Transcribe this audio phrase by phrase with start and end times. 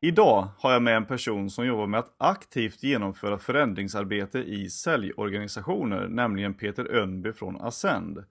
[0.00, 6.08] Idag har jag med en person som jobbar med att aktivt genomföra förändringsarbete i säljorganisationer,
[6.08, 8.24] nämligen Peter Önby från Ascend.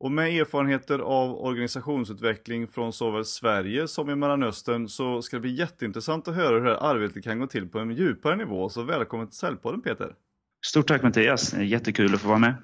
[0.00, 5.54] Och med erfarenheter av organisationsutveckling från såväl Sverige som i Mellanöstern så ska det bli
[5.54, 8.68] jätteintressant att höra hur det här arbetet kan gå till på en djupare nivå.
[8.68, 10.14] Så välkommen till Säljpodden Peter!
[10.66, 12.54] Stort tack Mattias, jättekul att få vara med.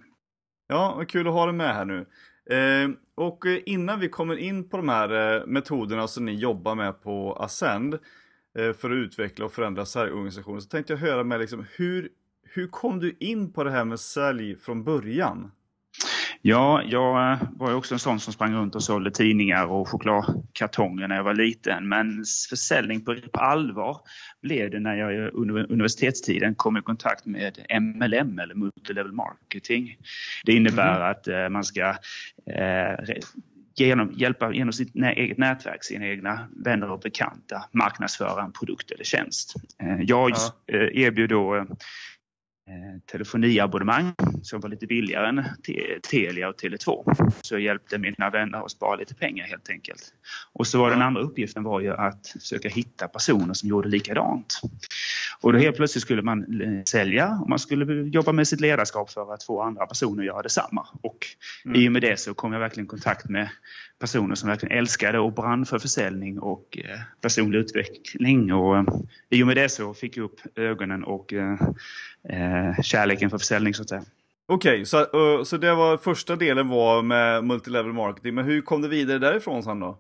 [0.68, 2.06] Ja, vad kul att ha dig med här nu.
[2.50, 7.02] Eh, och innan vi kommer in på de här eh, metoderna som ni jobbar med
[7.02, 7.94] på Ascend
[8.58, 12.08] eh, för att utveckla och förändra säljorganisationer så tänkte jag höra med liksom, hur,
[12.42, 15.50] hur kom du in på det här med sälj från början?
[16.46, 19.88] Ja, jag eh, var ju också en sån som sprang runt och sålde tidningar och
[19.88, 21.88] chokladkartonger när jag var liten.
[21.88, 24.00] Men försäljning på, på allvar
[24.42, 29.96] blev det när jag under universitetstiden kom i kontakt med MLM eller multilevel marketing.
[30.44, 31.10] Det innebär mm.
[31.10, 31.88] att eh, man ska
[32.50, 33.16] eh,
[33.76, 39.04] genom, hjälpa genom sitt eget nätverk, sina egna vänner och bekanta marknadsföra en produkt eller
[39.04, 39.54] tjänst.
[40.00, 40.76] Jag ja.
[40.76, 41.66] erbjuder då
[42.66, 45.44] Eh, telefoniabonnemang som var lite billigare än
[46.10, 47.14] Telia och Tele2.
[47.42, 50.02] Så jag hjälpte mina vänner att spara lite pengar helt enkelt.
[50.52, 54.60] Och så var den andra uppgiften var ju att försöka hitta personer som gjorde likadant.
[55.45, 59.11] Och då helt plötsligt skulle man eh, sälja och man skulle jobba med sitt ledarskap
[59.11, 60.87] för att få andra personer att göra detsamma.
[61.03, 61.27] Och
[61.64, 61.81] mm.
[61.81, 63.48] i och med det så kom jag verkligen i kontakt med
[63.98, 68.53] personer som verkligen älskade och brann för försäljning och eh, personlig utveckling.
[68.53, 68.87] Och
[69.31, 73.83] i och med det så fick jag upp ögonen och eh, kärleken för försäljning så
[73.83, 74.05] att säga.
[74.47, 78.83] Okej, okay, så, så det var första delen var med multilevel marketing, men hur kom
[78.83, 79.98] det vidare därifrån sen då?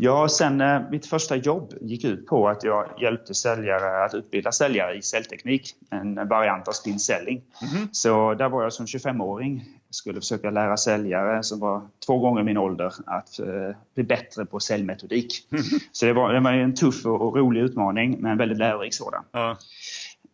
[0.00, 4.52] Ja, sen eh, mitt första jobb gick ut på att jag hjälpte säljare att utbilda
[4.52, 7.42] säljare i säljteknik, en variant av spin selling.
[7.62, 7.88] Mm -hmm.
[7.92, 12.58] Så där var jag som 25-åring, skulle försöka lära säljare som var två gånger min
[12.58, 15.48] ålder att eh, bli bättre på säljmetodik.
[15.50, 15.82] Mm -hmm.
[15.92, 18.94] Så det var, det var en tuff och, och rolig utmaning, men en väldigt lärorik
[18.94, 19.24] sådan.
[19.36, 19.56] Uh.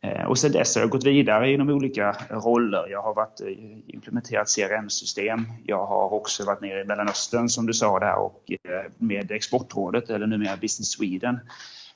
[0.05, 2.87] Eh, och sen dess har jag gått vidare inom olika roller.
[2.91, 3.49] Jag har varit, eh,
[3.87, 5.47] implementerat CRM-system.
[5.65, 10.11] Jag har också varit nere i Mellanöstern som du sa där och eh, med Exportrådet
[10.11, 11.39] eller numera Business Sweden.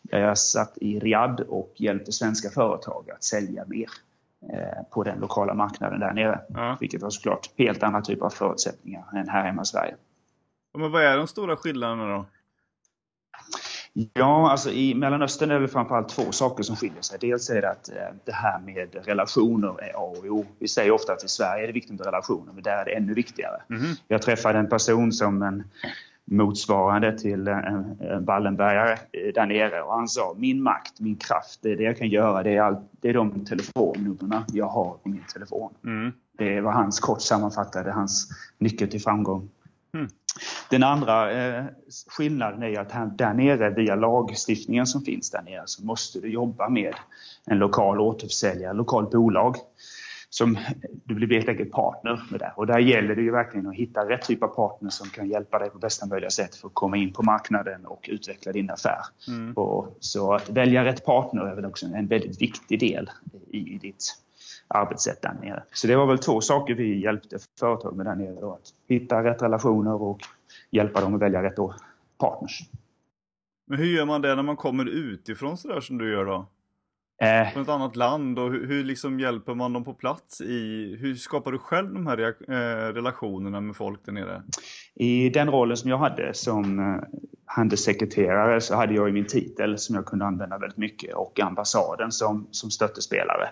[0.02, 3.88] Där jag satt i Riyadh och hjälpte svenska företag att sälja mer
[4.90, 6.40] på den lokala marknaden där nere.
[6.48, 6.76] Ja.
[6.80, 9.96] Vilket var såklart helt andra typer av förutsättningar än här hemma i Sverige.
[10.78, 12.26] Men vad är de stora skillnaderna då?
[14.14, 17.18] Ja, alltså i Mellanöstern är det framförallt två saker som skiljer sig.
[17.20, 17.94] Dels är det att eh,
[18.24, 20.44] det här med relationer är A och O.
[20.58, 22.90] Vi säger ofta att i Sverige är det viktigt med relationer, men där är det
[22.90, 23.62] ännu viktigare.
[23.70, 23.82] Mm.
[24.08, 25.64] Jag träffade en person som en
[26.24, 31.58] motsvarande till en, en Wallenbergare eh, där nere och han sa min makt, min kraft,
[31.62, 35.08] det, det jag kan göra det är, all, det är de telefonnumren jag har på
[35.08, 35.72] min telefon.
[35.84, 36.12] Mm.
[36.38, 39.48] Det var hans kort sammanfattade, hans nyckel till framgång.
[39.94, 40.08] Mm.
[40.70, 41.64] Den andra eh,
[42.06, 46.28] skillnaden är att här, där nere via lagstiftningen som finns där nere så måste du
[46.28, 46.94] jobba med
[47.46, 49.56] en lokal återförsäljare, lokal bolag
[50.30, 50.58] som
[51.04, 52.52] du blir helt enkelt partner med det.
[52.56, 55.58] Och där gäller det ju verkligen att hitta rätt typ av partner som kan hjälpa
[55.58, 59.00] dig på bästa möjliga sätt för att komma in på marknaden och utveckla din affär.
[59.28, 59.52] Mm.
[59.52, 63.10] Och så att välja rätt partner är väl också en väldigt viktig del
[63.50, 64.04] i, i ditt
[64.68, 65.62] arbetssätt där nere.
[65.72, 68.40] Så det var väl två saker vi hjälpte företag med där nere.
[68.40, 70.20] Då, att hitta rätt relationer och
[70.70, 71.56] hjälpa dem att välja rätt
[72.18, 72.60] partners.
[73.66, 76.46] Men hur gör man det när man kommer utifrån sådär som du gör då?
[77.22, 80.96] Eh, Från ett annat land och hur, hur liksom hjälper man dem på plats i,
[81.00, 84.42] hur skapar du själv de här eh, relationerna med folk där nere?
[84.94, 89.78] I den rollen som jag hade som eh, handelssekreterare så hade jag i min titel
[89.78, 93.48] som jag kunde använda väldigt mycket och ambassaden som, som stöttespelare.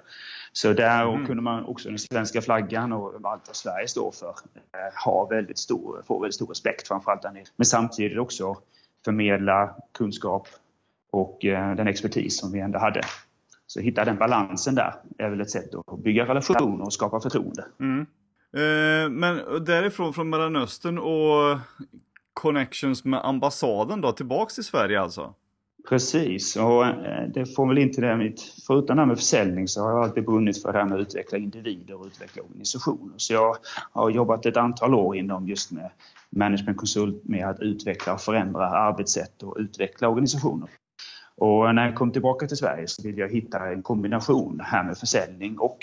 [0.57, 1.27] Så där mm.
[1.27, 5.59] kunde man också den svenska flaggan och allt vad Sverige står för eh, ha väldigt
[5.59, 7.45] stor, få väldigt stor respekt framförallt där nere.
[7.57, 8.57] Men samtidigt också
[9.05, 10.49] förmedla kunskap
[11.11, 13.01] och eh, den expertis som vi ändå hade.
[13.67, 17.65] Så hitta den balansen där är väl ett sätt att bygga relationer och skapa förtroende.
[17.81, 18.01] Mm.
[18.53, 21.59] Eh, men därifrån från Mellanöstern och
[22.33, 25.35] connections med ambassaden då tillbaks till Sverige alltså?
[25.89, 28.41] Precis, och eh, det får väl inte det mitt...
[28.67, 31.01] Förutom det här med försäljning så har jag alltid brunnit för det här med att
[31.01, 33.15] utveckla individer och utveckla organisationer.
[33.17, 33.57] Så jag
[33.93, 35.91] har jobbat ett antal år inom just med
[36.31, 40.69] managementkonsult med att utveckla och förändra arbetssätt och utveckla organisationer.
[41.37, 44.99] Och när jag kom tillbaka till Sverige så ville jag hitta en kombination här med
[44.99, 45.79] försäljning och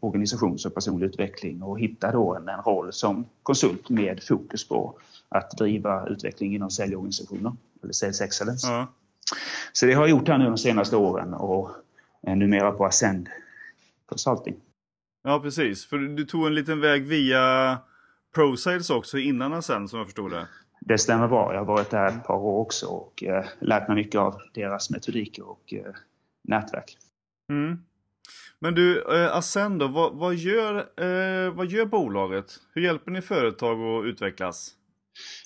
[0.00, 4.94] organisations och personlig utveckling och hitta då en, en roll som konsult med fokus på
[5.28, 7.52] att driva utveckling inom säljorganisationer,
[7.82, 8.72] eller sales excellence.
[8.72, 8.86] Mm.
[9.72, 11.70] Så det har jag gjort här nu de senaste åren och
[12.22, 13.28] är numera på Ascend
[14.06, 14.56] Consulting.
[15.24, 15.86] Ja, precis.
[15.86, 17.78] För du tog en liten väg via
[18.34, 20.48] ProSales också innan Ascend som jag förstod det.
[20.80, 21.52] Det stämmer bra.
[21.52, 24.90] Jag har varit där ett par år också och eh, lärt mig mycket av deras
[24.90, 25.94] metodiker och eh,
[26.44, 26.98] nätverk.
[27.50, 27.78] Mm.
[28.58, 32.60] Men du, eh, Ascend då, vad, vad, gör, eh, vad gör bolaget?
[32.74, 34.70] Hur hjälper ni företag att utvecklas?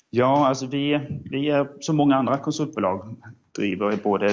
[0.09, 3.17] Ja, alltså vi, vi är som många andra konsultbolag
[3.55, 4.25] driver både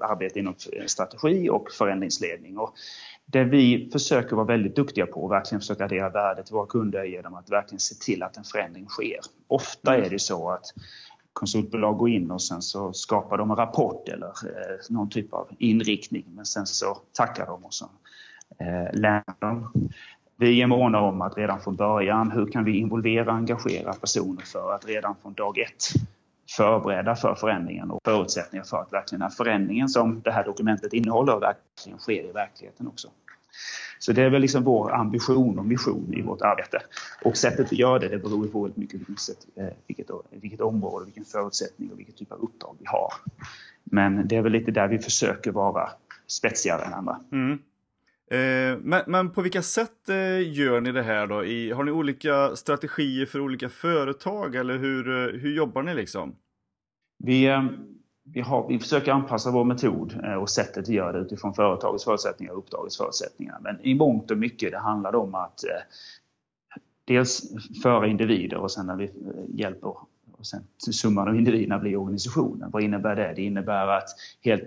[0.00, 0.54] arbete inom
[0.86, 2.58] strategi och förändringsledning.
[2.58, 2.74] Och
[3.26, 7.04] det vi försöker vara väldigt duktiga på och verkligen försöka addera värde till våra kunder
[7.04, 9.20] genom att verkligen se till att en förändring sker.
[9.46, 10.64] Ofta är det så att
[11.32, 15.48] konsultbolag går in och sen så skapar de en rapport eller eh, någon typ av
[15.58, 17.84] inriktning men sen så tackar de och så
[18.58, 19.72] eh, lämnar de.
[20.36, 24.42] Vi är måna om att redan från början, hur kan vi involvera och engagera personer
[24.42, 25.84] för att redan från dag ett
[26.56, 31.40] förbereda för förändringen och förutsättningar för att verkligen den förändringen som det här dokumentet innehåller
[31.40, 33.08] verkligen sker i verkligheten också.
[33.98, 36.78] Så det är väl liksom vår ambition och vision i vårt arbete.
[37.22, 39.00] Och sättet vi gör det, det beror på väldigt mycket
[39.56, 43.12] eh, vilket, vilket område, vilken förutsättning och vilken typ av uppdrag vi har.
[43.84, 45.90] Men det är väl lite där vi försöker vara
[46.26, 47.20] spetsigare än andra.
[47.32, 47.58] Mm.
[48.30, 51.44] Eh, men, men, på vilka sätt eh, gör ni det här då?
[51.44, 56.36] I, har ni olika strategier för olika företag eller hur, eh, hur jobbar ni liksom?
[57.24, 57.64] Vi, eh,
[58.22, 62.04] vi, har, vi försöker anpassa vår metod eh, och sättet vi gör det utifrån företagets
[62.04, 63.58] förutsättningar och uppdragets förutsättningar.
[63.60, 65.70] Men i mångt och mycket det handlar om att eh,
[67.04, 67.42] dels
[67.82, 69.10] föra individer och sen när vi
[69.48, 69.94] hjälper
[70.38, 70.62] och sen
[70.92, 72.70] summan av individerna blir organisationen.
[72.70, 73.32] Vad innebär det?
[73.36, 74.08] Det innebär att
[74.40, 74.64] helt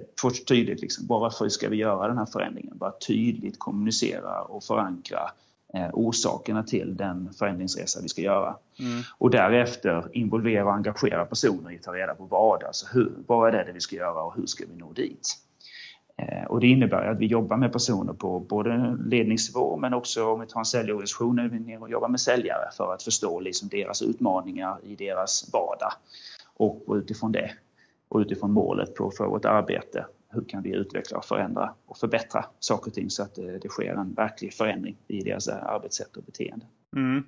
[0.47, 2.77] tydligt, liksom, varför ska vi göra den här förändringen?
[2.77, 5.46] Bara tydligt kommunicera och förankra eh,
[5.93, 8.55] orsakerna till den förändringsresa vi ska göra.
[8.79, 9.01] Mm.
[9.17, 13.55] Och därefter involvera och engagera personer i att ta reda på vad, alltså hur, vad
[13.55, 15.37] är det vi ska göra och hur ska vi nå dit?
[16.17, 20.39] Eh, och det innebär att vi jobbar med personer på både ledningsnivå men också om
[20.39, 23.69] vi tar en säljorganisation är vi ner och jobbar med säljare för att förstå liksom
[23.69, 25.91] deras utmaningar i deras vardag.
[26.57, 27.51] Och utifrån det
[28.09, 30.05] och utifrån målet på för vårt arbete,
[30.37, 33.69] hur kan vi utveckla och förändra och förbättra saker och ting så att det, det
[33.69, 36.65] sker en verklig förändring i deras eh, arbetssätt och beteende.
[36.95, 37.23] Mm.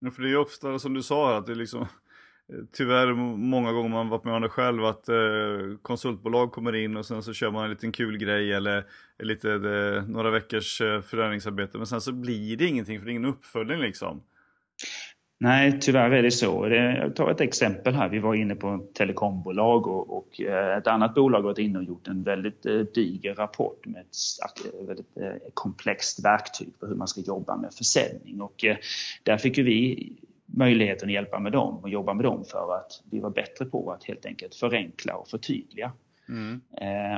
[0.00, 3.72] Ja, för det är ofta som du sa att det är liksom eh, tyvärr många
[3.72, 5.16] gånger man varit med om det själv att eh,
[5.82, 8.86] konsultbolag kommer in och sen så kör man en liten kul grej eller
[9.18, 13.16] lite eh, några veckors eh, förändringsarbete men sen så blir det ingenting för det är
[13.16, 14.22] ingen uppföljning liksom.
[15.42, 16.68] Nej, tyvärr är det så.
[16.68, 18.08] Jag tar ett exempel här.
[18.08, 21.84] Vi var inne på telekombolag och, och eh, ett annat bolag har varit inne och
[21.84, 27.08] gjort en väldigt eh, diger rapport med ett väldigt eh, komplext verktyg för hur man
[27.08, 28.40] ska jobba med försäljning.
[28.40, 28.64] Och
[29.22, 30.12] där fick vi
[30.46, 33.92] möjligheten att hjälpa med dem och jobba med dem för att vi var bättre på
[33.92, 35.92] att helt enkelt förenkla och förtydliga.
[36.28, 36.60] Mm.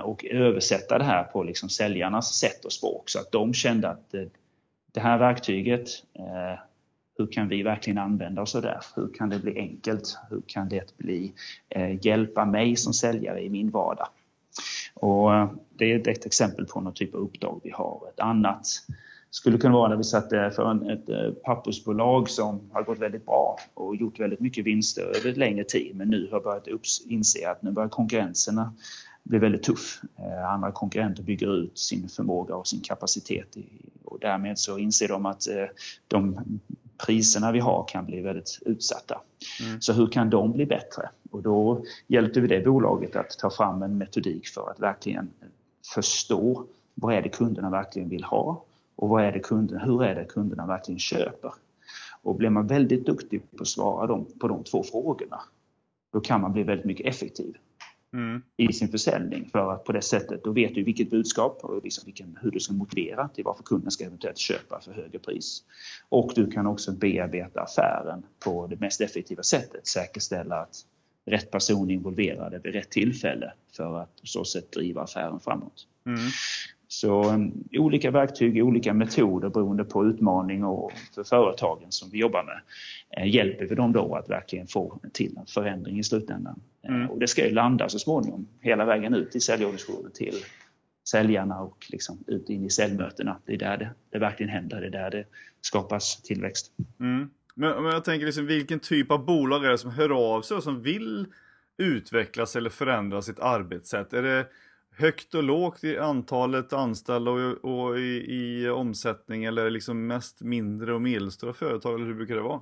[0.04, 4.14] Och översätta det här på liksom säljarnas sätt och språk så att de kände att
[4.92, 5.88] det, här verktyget,
[7.18, 8.80] hur kan vi verkligen använda oss av det?
[8.96, 10.18] Hur kan det bli enkelt?
[10.30, 11.32] Hur kan det bli,
[11.68, 14.08] eh, hjälpa mig som säljare i min vardag?
[14.94, 18.08] Och eh, det är ett exempel på någon typ av uppdrag vi har.
[18.14, 18.66] Ett annat
[19.30, 23.26] skulle kunna vara när vi satte för en, ett eh, pappersbolag som har gått väldigt
[23.26, 26.68] bra och gjort väldigt mycket vinster över längre tid men nu har börjat
[27.06, 28.74] inse att nu börjar konkurrenserna
[29.22, 30.00] bli väldigt tuff.
[30.18, 33.56] Eh, andra konkurrenter bygger ut sin förmåga och sin kapacitet
[34.04, 35.42] och därmed så inser de att
[36.08, 36.40] de
[37.06, 39.20] priserna vi har kan bli väldigt utsatta.
[39.60, 39.80] Mm.
[39.80, 41.08] Så hur kan de bli bättre?
[41.30, 45.30] Och då hjälpte vi det bolaget att ta fram en metodik för att verkligen
[45.94, 48.64] förstå vad är det kunderna verkligen vill ha
[48.96, 51.52] och vad är det kunderna, hur är det kunderna verkligen köper?
[52.22, 55.40] Och blir man väldigt duktig på att svara dem, på de två frågorna,
[56.12, 57.56] då kan man bli väldigt mycket effektiv
[58.12, 58.42] mm.
[58.56, 59.48] i sin försäljning.
[59.52, 62.60] För att på det sättet, då vet du vilket budskap och liksom vilken, hur du
[62.60, 65.64] ska motivera till varför kunden ska eventuellt köpa för högre pris.
[66.08, 70.76] Och du kan också bearbeta affären på det mest effektiva sättet, säkerställa att
[71.24, 75.86] rätt person är involverade vid rätt tillfälle för att på så sätt driva affären framåt.
[76.06, 76.18] Mm.
[76.88, 82.44] Så um, olika verktyg, olika metoder beroende på utmaning och för företagen som vi jobbar
[82.44, 82.60] med
[83.16, 86.60] eh, hjälper vi dem då att verkligen få till en förändring i slutändan.
[86.88, 87.10] Eh, mm.
[87.10, 90.34] Och det ska ju landa så småningom hela vägen ut i säljorganisationen till
[91.08, 93.40] säljarna och liksom ut in i säljmötena.
[93.46, 95.24] Det är där det, det verkligen händer, det är där det
[95.60, 96.72] skapas tillväxt.
[97.00, 97.30] Mm.
[97.54, 100.56] Men, men jag tänker liksom, vilken typ av bolag är det som hör av sig
[100.56, 101.26] och som vill
[101.78, 104.12] utvecklas eller förändra sitt arbetssätt?
[104.12, 104.46] Är det
[104.96, 110.94] högt och lågt i antalet anställda och, och i, i, omsättning eller liksom mest mindre
[110.94, 112.60] och medelstora företag eller hur brukar det vara?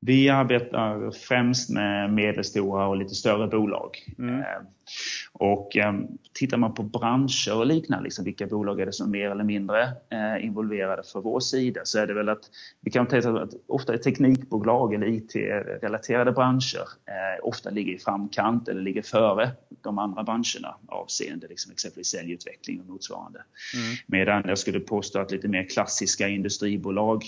[0.00, 3.90] Vi arbetar främst med medelstora och lite större bolag.
[4.18, 4.40] Mm.
[4.40, 4.44] Eh,
[5.32, 5.94] och eh,
[6.32, 9.44] tittar man på branscher och liknande, liksom vilka bolag är det som är mer eller
[9.44, 12.50] mindre eh, involverade för vår sida, så är det väl att
[12.80, 16.88] vi kan tänka att ofta är teknikbolag eller IT-relaterade branscher
[17.42, 19.50] ofta ligger i framkant eller ligger före
[19.82, 23.38] de andra branscherna avseende liksom exempelvis säljutveckling och motsvarande.
[23.74, 23.96] Mm.
[24.06, 27.24] Medan jag skulle påstå att lite mer klassiska industribolag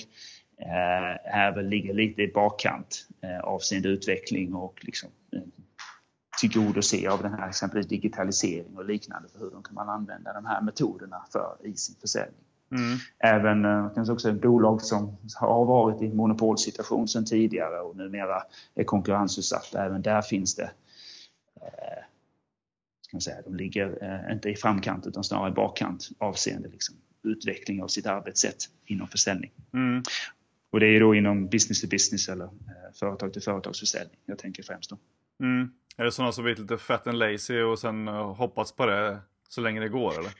[0.58, 3.08] är väl, ligger lite i bakkant
[3.42, 5.10] avseende utveckling och liksom
[6.40, 10.62] tillgodose av den här exempelvis digitalisering och liknande för hur de kan använda de här
[10.62, 12.44] metoderna för i sin försäljning.
[12.70, 12.98] Mm.
[13.18, 18.42] Även eh, kanske också bolag som har varit i monopolsituation sedan tidigare och numera
[18.74, 19.84] är konkurrensutsatta.
[19.84, 20.70] Även där finns det
[21.60, 22.04] eh,
[23.00, 27.82] ska säga, de ligger eh, inte i framkant utan snarare i bakkant avseende liksom, utveckling
[27.82, 29.50] av sitt arbetssätt inom försäljning.
[29.72, 30.02] Mm.
[30.70, 32.50] Och det är då inom business to business eller eh,
[32.94, 34.98] företag till företagsförsäljning jag tänker främst då.
[35.40, 35.70] Mm.
[35.96, 39.18] Är det sådana som blivit lite fat and lazy och sen uh, hoppats på det
[39.48, 40.32] så länge det går eller?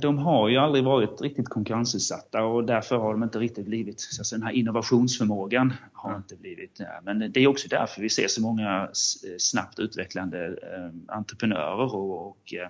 [0.00, 4.20] De har ju aldrig varit riktigt konkurrensutsatta och därför har de inte riktigt blivit, så
[4.20, 6.22] alltså den här innovationsförmågan har mm.
[6.22, 6.80] inte blivit.
[7.02, 8.90] Men det är också därför vi ser så många
[9.38, 12.68] snabbt utvecklande eh, entreprenörer och, och eh,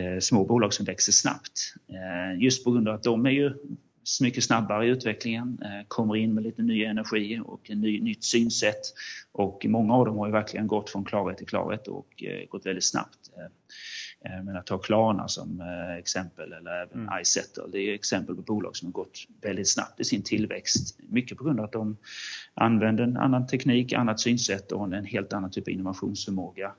[0.00, 1.74] eh, små bolag som växer snabbt.
[1.88, 3.54] Eh, just på grund av att de är ju
[4.20, 8.24] mycket snabbare i utvecklingen, eh, kommer in med lite ny energi och en ny, nytt
[8.24, 8.80] synsätt.
[9.32, 12.66] Och många av dem har ju verkligen gått från klarhet till klarhet och eh, gått
[12.66, 13.18] väldigt snabbt.
[13.36, 15.62] Eh, men att ta Klarna som
[15.98, 17.20] exempel eller även mm.
[17.22, 20.98] iSettle, det är exempel på bolag som har gått väldigt snabbt i sin tillväxt.
[21.08, 21.96] Mycket på grund av att de
[22.54, 26.72] använder en annan teknik, annat synsätt och en helt annan typ av innovationsförmåga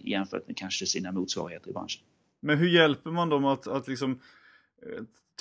[0.00, 2.02] jämfört med kanske sina motsvarigheter i branschen.
[2.42, 4.18] Men hur hjälper man dem att, att liksom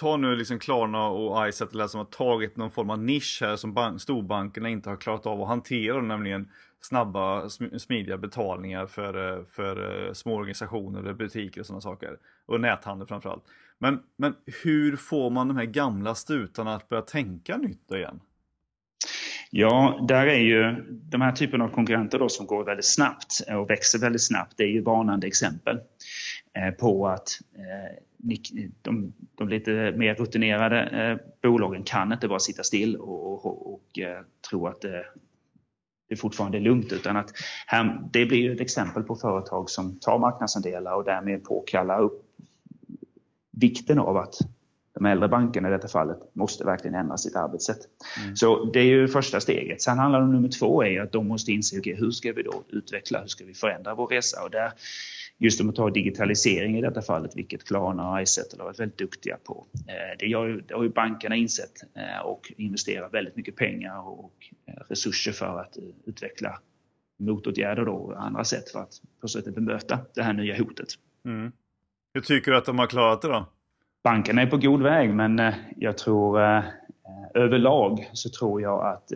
[0.02, 3.74] ta nu liksom Klarna och Izettle som har tagit någon form av nisch här som
[3.74, 6.50] bank, storbankerna inte har klarat av att hantera, nämligen
[6.82, 12.18] snabba, smidiga betalningar för, eh, för eh, små organisationer, butiker och sådana saker.
[12.46, 13.44] Och näthandel framförallt.
[13.80, 18.20] Men, men hur får man de här gamla stutarna att börja tänka nytt igen?
[19.52, 23.70] Ja, där är ju de här typen av konkurrenter då som går väldigt snabbt och
[23.70, 25.80] växer väldigt snabbt, det är ju varnande exempel
[26.80, 27.30] på att
[28.82, 31.18] de, de lite mer rutinerade eh,
[31.50, 35.06] bolagen kan inte bara sitta still och, och, och eh, tro att det,
[36.10, 37.32] det fortfarande är lugnt utan att
[37.68, 42.26] här, det blir ett exempel på företag som tar marknadsandelar och därmed påkallar upp
[43.52, 44.36] vikten av att
[44.94, 47.80] de äldre bankerna i detta fallet måste verkligen ändra sitt arbetssätt.
[48.24, 48.36] Mm.
[48.36, 49.82] Så det är ju första steget.
[49.82, 52.44] Sen handlar det om nummer två är att de måste inse okay, hur ska vi
[52.44, 54.44] då utveckla, hur ska vi förändra vår resa?
[54.44, 54.72] Och där
[55.42, 58.98] just om att ta digitalisering i detta fallet, vilket Klarna och Izettle har varit väldigt
[58.98, 59.66] duktiga på.
[59.88, 64.34] Eh, det, gör, det har ju bankerna insett eh, och investerat väldigt mycket pengar och
[64.66, 66.60] eh, resurser för att utveckla
[67.20, 70.88] motåtgärder och andra sätt för att på så sätt bemöta det här nya hotet.
[71.26, 71.52] Mm.
[72.14, 73.50] Hur tycker du att de har klarat det då?
[74.04, 76.40] Bankerna är på god väg men jag tror
[77.34, 79.12] överlag så tror jag att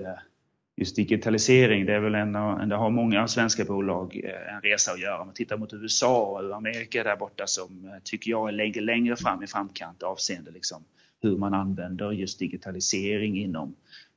[0.77, 2.33] just digitalisering, det är väl en,
[2.69, 5.21] det har många svenska bolag eh, en resa att göra.
[5.21, 9.15] Om man tittar mot USA och Amerika där borta som eh, tycker jag ligger längre
[9.15, 10.83] fram i framkant avseende liksom
[11.21, 13.75] hur man använder just digitalisering inom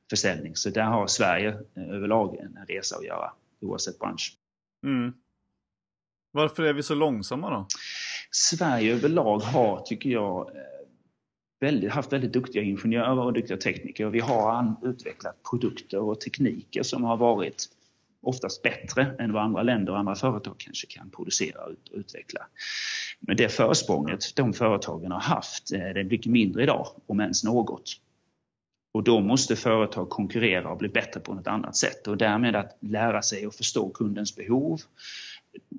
[0.09, 0.55] försäljning.
[0.55, 4.37] Så där har Sverige eh, överlag en resa att göra oavsett bransch.
[4.83, 5.13] Mm.
[6.31, 7.67] Varför är vi så långsamma då?
[8.31, 10.51] Sverige överlag har, tycker jag,
[11.59, 14.09] väldigt, haft väldigt duktiga ingenjörer och duktiga tekniker.
[14.09, 17.65] Vi har utvecklat produkter och tekniker som har varit
[18.21, 22.41] oftast bättre än vad andra länder och andra företag kanske kan producera och utveckla.
[23.19, 27.43] Men det försprånget de företagen har haft, eh, det är mycket mindre idag, om ens
[27.43, 27.91] något.
[28.91, 32.77] Och då måste företag konkurrera och bli bättre på något annat sätt och därmed att
[32.79, 34.81] lära sig att förstå kundens behov,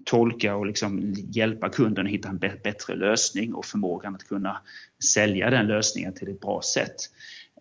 [0.04, 4.60] tolka och liksom hjälpa kunden att hitta en bättre lösning och förmågan att kunna
[5.14, 6.96] sälja den lösningen till ett bra sätt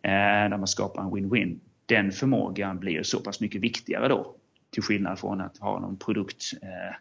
[0.03, 0.11] eh,
[0.49, 1.59] när man skapar en win-win.
[1.85, 4.35] Den förmågan blir så pass mycket viktigare då
[4.71, 6.95] till skillnad från att ha någon produkt eh,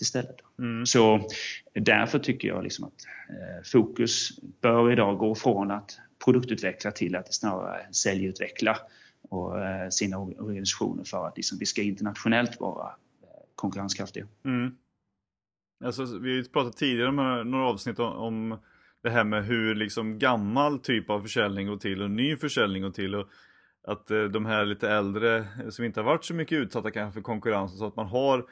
[0.00, 0.36] istället.
[0.58, 0.86] Mm.
[0.86, 1.28] Så
[1.74, 4.30] därför tycker jag liksom att eh, fokus
[4.60, 8.76] bör idag gå från att produktutveckla till att snarare säljutveckla
[9.28, 12.90] och, eh, sina organisationer för att liksom, vi ska internationellt vara
[13.56, 14.26] konkurrenskraftiga.
[14.44, 14.74] Mm.
[15.84, 18.58] Alltså, vi har ju pratat tidigare om några avsnitt om, om
[19.02, 22.90] det här med hur liksom gammal typ av försäljning går till och ny försäljning går
[22.90, 23.14] till.
[23.14, 23.28] Och
[23.86, 27.22] att eh, de här lite äldre som inte har varit så mycket utsatta kanske för
[27.22, 28.46] konkurrens så att man har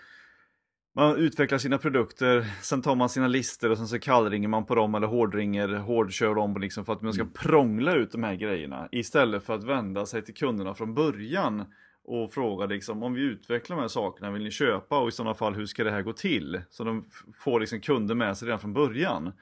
[0.97, 4.75] man utvecklar sina produkter, sen tar man sina listor och sen så kallringer man på
[4.75, 7.33] dem eller hårdringer, hårdkör dem liksom för att man ska mm.
[7.33, 11.65] prångla ut de här grejerna istället för att vända sig till kunderna från början
[12.05, 15.35] och frågar liksom om vi utvecklar de här sakerna, vill ni köpa och i sådana
[15.35, 16.61] fall hur ska det här gå till?
[16.71, 17.05] Så de
[17.39, 19.33] får liksom kunder med sig redan från början.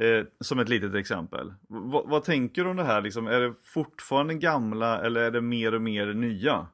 [0.00, 1.46] Eh, som ett litet exempel.
[1.48, 3.02] V vad tänker du om det här?
[3.02, 6.66] Liksom, är det fortfarande gamla eller är det mer och mer nya?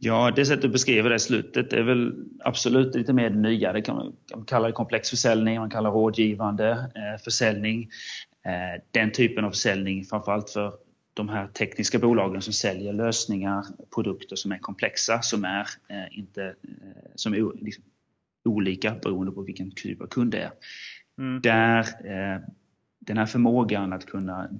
[0.00, 3.72] Ja, det sättet du beskriver det i slutet är väl absolut lite mer nya.
[3.72, 7.90] Det kan man kalla det komplex försäljning, man kallar rådgivande eh, försäljning.
[8.46, 10.72] Eh, den typen av försäljning, framförallt för
[11.14, 16.44] de här tekniska bolagen som säljer lösningar, produkter som är komplexa, som är, eh, inte,
[16.44, 17.84] eh, som är liksom,
[18.44, 20.50] olika beroende på vilken typ av kund det är.
[21.18, 21.40] Mm.
[21.40, 22.40] Där eh,
[22.98, 24.50] den här förmågan att kunna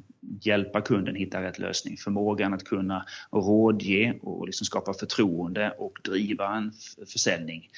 [0.40, 6.56] hjälpa kunden hitta rätt lösning, förmågan att kunna rådge och liksom skapa förtroende och driva
[6.56, 6.72] en
[7.12, 7.68] försäljning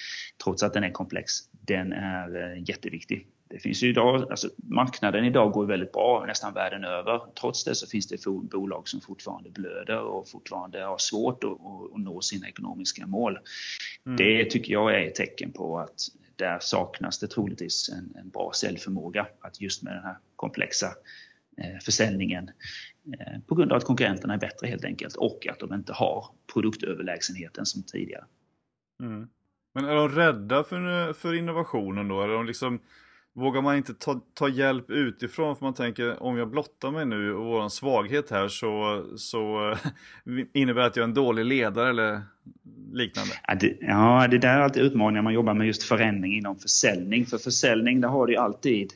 [0.44, 3.26] trots att den är komplex, den är eh, jätteviktig.
[3.48, 7.20] Det finns ju idag, alltså marknaden idag går väldigt bra nästan världen över.
[7.40, 12.00] Trots det så finns det bolag som fortfarande blöder och fortfarande har svårt att, att
[12.00, 13.38] nå sina ekonomiska mål.
[14.06, 14.16] Mm.
[14.16, 16.00] Det tycker jag är ett tecken på att
[16.36, 19.26] där saknas det troligtvis en, en bra säljförmåga.
[19.40, 20.86] Att just med den här komplexa
[21.56, 22.50] eh, försäljningen
[23.18, 26.26] eh, på grund av att konkurrenterna är bättre helt enkelt och att de inte har
[26.52, 28.24] produktöverlägsenheten som tidigare.
[29.02, 29.28] Mm.
[29.74, 32.22] Men är de rädda för, för innovationen då?
[32.22, 32.80] Är de liksom
[33.36, 37.34] Vågar man inte ta, ta hjälp utifrån för man tänker om jag blottar mig nu
[37.34, 39.74] och vår svaghet här så, så
[40.52, 42.22] innebär det att jag är en dålig ledare eller
[42.92, 43.32] liknande?
[43.48, 47.26] Ja det, ja, det där är alltid utmaningar man jobbar med just förändring inom försäljning.
[47.26, 48.92] För försäljning, där har du alltid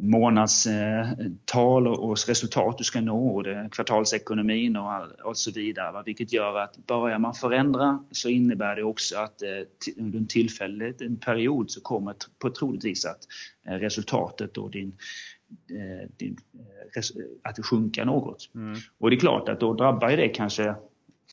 [0.00, 6.02] månadstal och resultat du ska nå och det, kvartalsekonomin och, all, och så vidare.
[6.06, 9.48] Vilket gör att börjar man förändra så innebär det också att eh,
[9.96, 13.20] under en tillfällig en period så kommer på troligtvis att
[13.68, 14.92] eh, resultatet och din,
[15.70, 16.36] eh, din
[17.42, 18.50] att det sjunka något.
[18.54, 18.78] Mm.
[18.98, 20.74] Och det är klart att då drabbar det kanske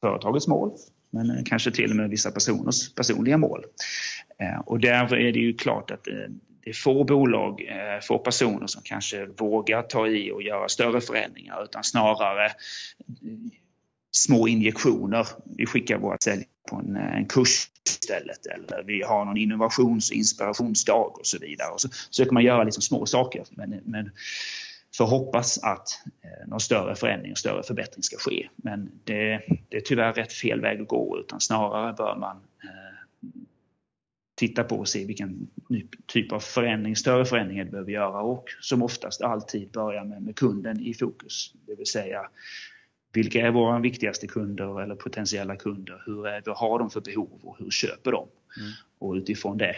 [0.01, 0.71] företagets mål
[1.15, 3.65] men kanske till och med vissa personers personliga mål.
[4.41, 6.13] Eh, och där är det ju klart att eh,
[6.63, 11.01] det är få bolag, eh, få personer som kanske vågar ta i och göra större
[11.01, 12.51] förändringar utan snarare
[14.11, 15.27] små injektioner.
[15.57, 20.15] Vi skickar våra säljare på en, en kurs istället eller vi har någon innovations och
[20.15, 21.71] inspirationsdag och så vidare.
[21.71, 24.11] Och så försöker man göra liksom små saker men, men
[24.97, 25.87] för hoppas att
[26.47, 28.49] någon större förändring och större förbättring ska ske.
[28.55, 32.37] Men det, det är tyvärr rätt fel väg att gå utan snarare bör man
[34.35, 35.47] titta på och se vilken
[36.05, 40.35] typ av förändring, större förändringar du behöver göra och som oftast alltid börja med, med
[40.35, 41.53] kunden i fokus.
[41.65, 42.29] Det vill säga
[43.13, 46.03] vilka är våra viktigaste kunder eller potentiella kunder?
[46.05, 48.27] Hur är, vad har de för behov och hur köper de?
[48.57, 48.71] Mm.
[48.99, 49.75] Och utifrån det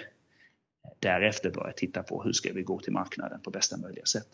[1.00, 4.28] därefter börja titta på hur ska vi gå till marknaden på bästa möjliga sätt.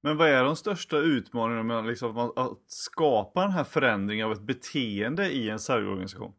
[0.00, 4.40] Men vad är de största utmaningarna med liksom att skapa den här förändringen av ett
[4.40, 6.32] beteende i en säljorganisation?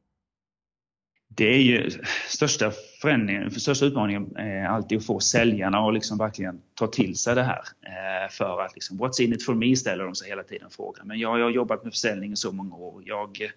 [1.37, 1.89] det är ju
[2.27, 2.71] största
[3.05, 7.43] förändringen, största utmaningen är alltid att få säljarna att liksom verkligen ta till sig det
[7.43, 7.61] här.
[7.81, 11.07] Eh, för att liksom, what's in it for me ställer de sig hela tiden frågan.
[11.07, 13.03] Men jag, jag har jobbat med försäljning i så många år.
[13.05, 13.51] Jag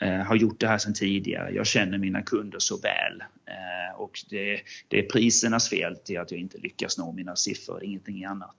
[0.00, 1.50] eh, har gjort det här sedan tidigare.
[1.50, 3.22] Jag känner mina kunder så väl.
[3.46, 7.84] Eh, och det, det, är prisernas fel till att jag inte lyckas nå mina siffror,
[7.84, 8.56] ingenting annat.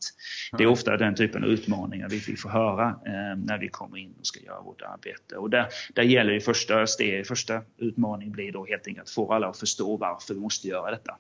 [0.58, 3.98] Det är ofta den typen av utmaningar vi, vi får höra eh, när vi kommer
[3.98, 5.38] in och ska göra vårt arbete.
[5.38, 9.34] Och där, där gäller det första, steg, första utmaningen blir då helt enkelt att få
[9.34, 11.18] alla att förstå varför vi måste göra detta.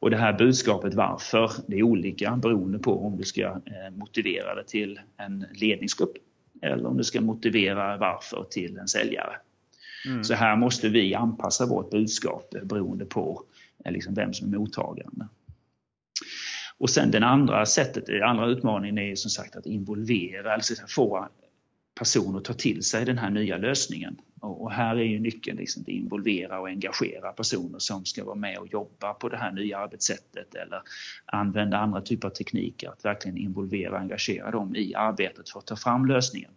[0.00, 4.54] Och det här budskapet varför, det är olika beroende på om du ska eh, motivera
[4.54, 6.16] det till en ledningsgrupp
[6.62, 9.36] eller om du ska motivera varför till en säljare.
[10.06, 10.24] Mm.
[10.24, 13.44] Så här måste vi anpassa vårt budskap beroende på
[13.84, 15.28] eh, liksom vem som är mottagaren.
[16.78, 21.28] Och sen den andra sättet, den andra utmaningen är som sagt att involvera, alltså få
[21.94, 24.16] personer att ta till sig den här nya lösningen.
[24.42, 28.58] Och här är ju nyckeln liksom att involvera och engagera personer som ska vara med
[28.58, 30.82] och jobba på det här nya arbetssättet eller
[31.24, 32.88] använda andra typer av tekniker.
[32.88, 36.50] Att verkligen involvera och engagera dem i arbetet för att ta fram lösningen.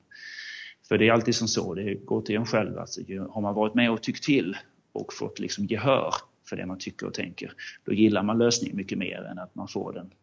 [0.87, 2.79] För det är alltid som så, det går till en själv.
[2.79, 4.57] Alltså, har man varit med och tyckt till
[4.91, 6.13] och fått liksom gehör
[6.49, 9.67] för det man tycker och tänker, då gillar man lösningen mycket mer än att man
[9.67, 10.13] får den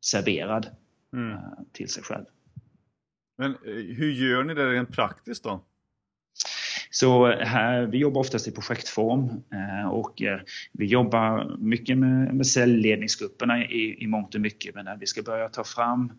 [0.00, 0.66] serverad
[1.12, 1.30] mm.
[1.30, 1.38] Eh,
[1.72, 2.24] till sig själv.
[3.38, 5.64] Men eh, hur gör ni det rent praktiskt då?
[6.94, 10.40] Så här, vi jobbar oftast i projektform eh, och eh,
[10.72, 14.74] vi jobbar mycket med, med säljledningsgrupperna i, i mångt och mycket.
[14.74, 16.12] Men när vi ska börja ta fram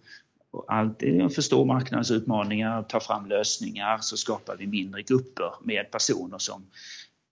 [0.68, 6.66] alltid förstå marknadens utmaningar, ta fram lösningar så skapar vi mindre grupper med personer som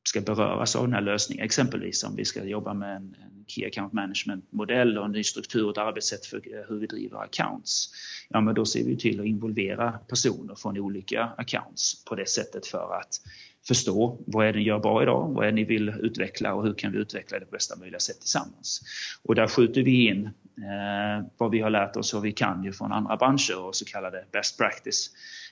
[0.04, 1.46] ska beröras av den här lösningen.
[1.46, 5.66] Exempelvis om vi ska jobba med en, en Key Account Management-modell och en ny struktur
[5.66, 7.90] och ett arbetssätt för hur vi driver accounts.
[8.30, 12.68] Ja, men då ser vi till att involvera personer från olika accounts på det sättet
[12.68, 13.22] för att
[13.68, 16.64] förstå vad är det ni gör bra idag, vad är det ni vill utveckla och
[16.64, 18.82] hur kan vi utveckla det på bästa möjliga sätt tillsammans.
[19.24, 22.74] Och där skjuter vi in eh, vad vi har lärt oss och vi kan ju
[22.74, 25.10] från andra branscher och så kallade best practice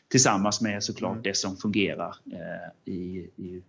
[0.08, 1.24] tillsammans med såklart mm.
[1.24, 3.64] det som fungerar eh, i, i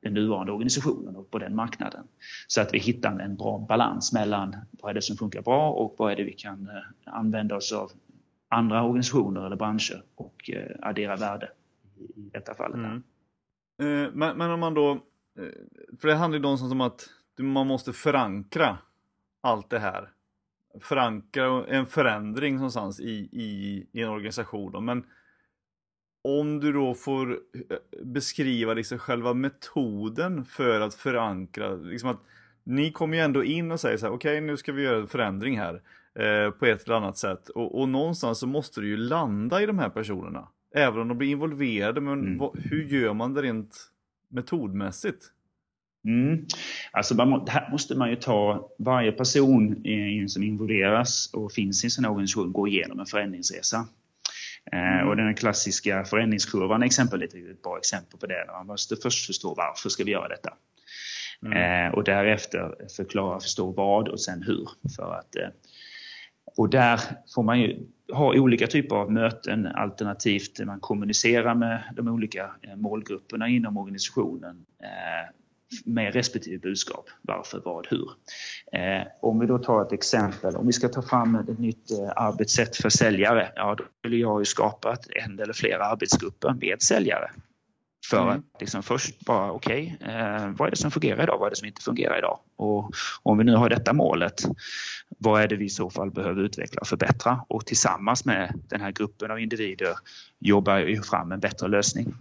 [0.00, 2.06] den, nuvarande organisationen och på den marknaden.
[2.46, 5.94] Så att vi hittar en bra balans mellan vad är det som funkar bra och
[5.98, 7.90] vad är det vi kan eh, använda oss av
[8.48, 11.50] andra organisationer eller branscher och eh, addera värde
[11.98, 12.76] i detta fallet.
[12.76, 13.02] Mm.
[13.78, 15.00] Eh, men, men, om man då,
[16.00, 17.08] för det handlar ju någonstans om att
[17.38, 18.78] man måste förankra
[19.40, 20.08] allt det här.
[20.80, 24.84] Förankra en förändring någonstans i, i, i en organisation.
[24.84, 25.04] Men
[26.28, 32.20] om du då får eh, beskriva liksom själva metoden för att förankra, liksom att
[32.64, 34.98] ni kommer ju ändå in och säger så här, okej okay, nu ska vi göra
[34.98, 35.82] en förändring här
[36.14, 39.66] eh, på ett eller annat sätt och, och någonstans så måste du ju landa i
[39.66, 40.48] de här personerna.
[40.74, 42.38] Även om de blir involverade, men mm.
[42.38, 43.90] vad, hur gör man det rent
[44.30, 45.24] metodmässigt?
[46.04, 46.46] Mm.
[46.92, 49.84] Alltså man, här måste man ju ta varje person
[50.28, 53.86] som involveras och finns i en här organisation går igenom en förändringsresa.
[54.72, 55.08] Eh, mm.
[55.08, 58.44] Och den klassiska förändringskurvan exempelvis är ett bra exempel på det.
[58.46, 60.52] Man måste först förstå varför ska vi göra detta.
[61.42, 61.86] Mm.
[61.86, 64.68] Eh, och därefter förklara, förstå vad och sen hur.
[64.96, 65.48] För att, eh,
[66.56, 67.00] och där
[67.34, 73.48] får man ju ha olika typer av möten alternativt man kommunicerar med de olika målgrupperna
[73.48, 74.64] inom organisationen
[75.84, 77.10] med respektive budskap.
[77.22, 78.10] Varför, vad, hur.
[78.72, 82.12] Eh, om vi då tar ett exempel, om vi ska ta fram ett nytt eh,
[82.16, 87.30] arbetssätt för säljare, ja då vill jag ju skapa en eller flera arbetsgrupper med säljare
[88.10, 88.38] för mm.
[88.38, 91.38] att liksom först bara, okej, okay, eh, vad är det som fungerar idag?
[91.38, 92.38] Vad är det som inte fungerar idag?
[92.56, 94.44] Och om vi nu har detta målet,
[95.18, 97.40] vad är det vi i så fall behöver utveckla och förbättra?
[97.48, 99.94] Och tillsammans med den här gruppen av individer
[100.38, 102.14] jobba fram en bättre lösning.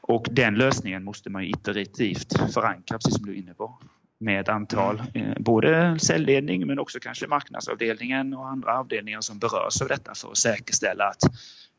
[0.00, 3.78] Och den lösningen måste man ju iterativt förankra, precis som du är inne på
[4.20, 9.88] med antal, eh, både säljledning men också kanske marknadsavdelningen och andra avdelningar som berörs av
[9.88, 11.22] detta för att säkerställa att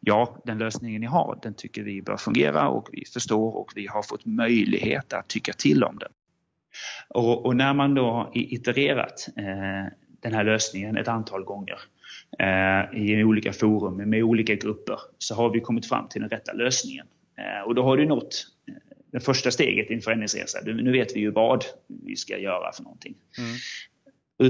[0.01, 3.87] ja, den lösningen ni har, den tycker vi bör fungera och vi förstår och vi
[3.87, 6.11] har fått möjlighet att tycka till om den.
[7.09, 11.79] Och, och när man då har itererat eh, den här lösningen ett antal gånger
[12.39, 16.53] eh, i olika forum med olika grupper så har vi kommit fram till den rätta
[16.53, 17.07] lösningen.
[17.37, 18.73] Eh, och då har du nått eh,
[19.11, 20.59] det första steget i en förändringsresa.
[20.65, 23.15] Nu vet vi ju vad vi ska göra för någonting.
[23.37, 23.55] Mm.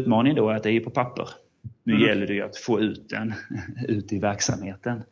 [0.02, 1.30] Utmaningen då är att det är på papper.
[1.84, 2.08] Nu mm.
[2.08, 3.34] gäller det ju att få ut den
[3.88, 5.04] ut i verksamheten.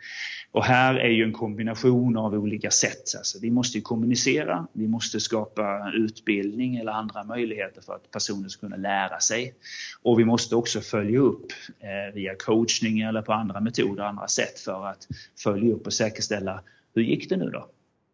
[0.52, 3.16] Och här är ju en kombination av olika sätt.
[3.18, 8.60] Alltså vi måste kommunicera, vi måste skapa utbildning eller andra möjligheter för att personer ska
[8.60, 9.54] kunna lära sig.
[10.02, 14.60] Och vi måste också följa upp eh, via coachning eller på andra metoder, andra sätt
[14.60, 15.08] för att
[15.44, 17.70] följa upp och säkerställa hur gick det nu då?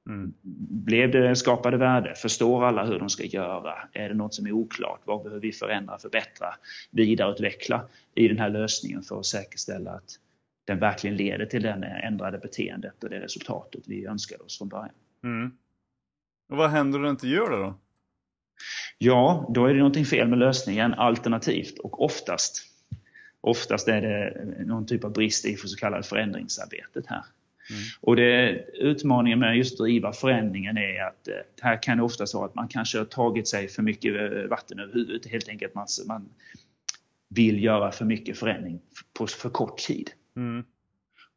[0.08, 0.34] Mm.
[0.86, 2.16] Blev det skapade värde?
[2.16, 3.74] Förstår alla hur de ska göra?
[3.94, 5.02] Är det något som är oklart?
[5.06, 6.56] Vad behöver vi förändra, förbättra,
[6.92, 10.20] vidareutveckla i den här lösningen för att säkerställa att
[10.66, 11.70] den verkligen leder till det
[12.04, 14.96] ändrade beteendet och det resultatet vi önskade oss från början.
[15.24, 15.52] Mm.
[16.50, 17.80] Och vad händer om det inte gör det då?
[18.98, 22.72] Ja, då är det någonting fel med lösningen alternativt och oftast
[23.42, 27.24] Oftast är det någon typ av brist i för så kallade förändringsarbetet här.
[27.70, 27.82] Mm.
[28.02, 32.26] Och det, utmaningen med just att driva förändringen är att eh, här kan det ofta
[32.34, 35.32] vara att man kanske har tagit sig för mycket eh, vatten över huvudet.
[35.32, 36.30] Helt enkelt man, man
[37.30, 38.80] vill göra för mycket förändring
[39.14, 40.10] på för kort tid.
[40.36, 40.64] Mm.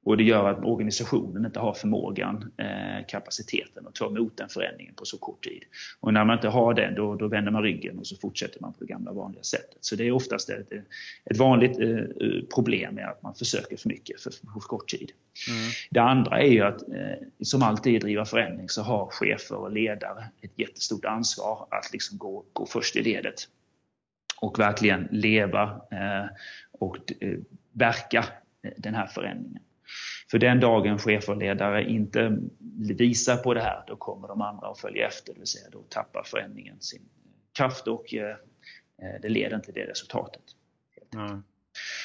[0.09, 4.95] Och det gör att organisationen inte har förmågan, eh, kapaciteten att ta emot den förändringen
[4.95, 5.63] på så kort tid.
[6.01, 8.73] Och när man inte har den då, då vänder man ryggen och så fortsätter man
[8.73, 9.79] på det gamla vanliga sättet.
[9.81, 10.73] Så det är oftast ett,
[11.25, 11.99] ett vanligt eh,
[12.55, 15.13] problem med att man försöker för mycket för, för kort tid.
[15.49, 15.71] Mm.
[15.91, 19.73] Det andra är ju att eh, som alltid i driva förändring så har chefer och
[19.73, 23.49] ledare ett jättestort ansvar att liksom gå, gå först i ledet
[24.41, 26.27] och verkligen leva eh,
[26.73, 27.39] och eh,
[27.73, 28.25] verka
[28.77, 29.63] den här förändringen.
[30.31, 32.39] För den dagen chefer och ledare inte
[32.99, 35.83] visar på det här, då kommer de andra att följa efter, det vill säga då
[35.83, 37.03] tappar förändringen sin
[37.53, 38.37] kraft och eh,
[39.23, 40.43] det leder inte till det resultatet.
[41.15, 41.43] Mm.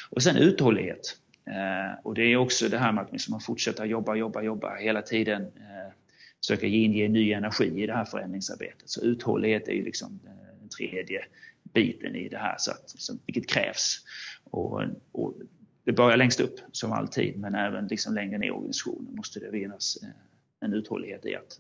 [0.10, 1.18] Och sen uthållighet.
[1.46, 4.76] Eh, och det är också det här med att liksom man fortsätter jobba, jobba, jobba
[4.76, 5.42] hela tiden.
[5.42, 5.94] Eh,
[6.40, 8.90] söka inge ny energi i det här förändringsarbetet.
[8.90, 10.20] Så uthållighet är ju liksom
[10.60, 11.26] den tredje
[11.74, 14.00] biten i det här, så att, vilket krävs.
[14.44, 14.82] Och,
[15.12, 15.34] och
[15.84, 19.52] det börjar längst upp som alltid men även liksom längre ner i organisationen måste det
[19.52, 20.10] finnas eh,
[20.60, 21.60] en uthållighet i att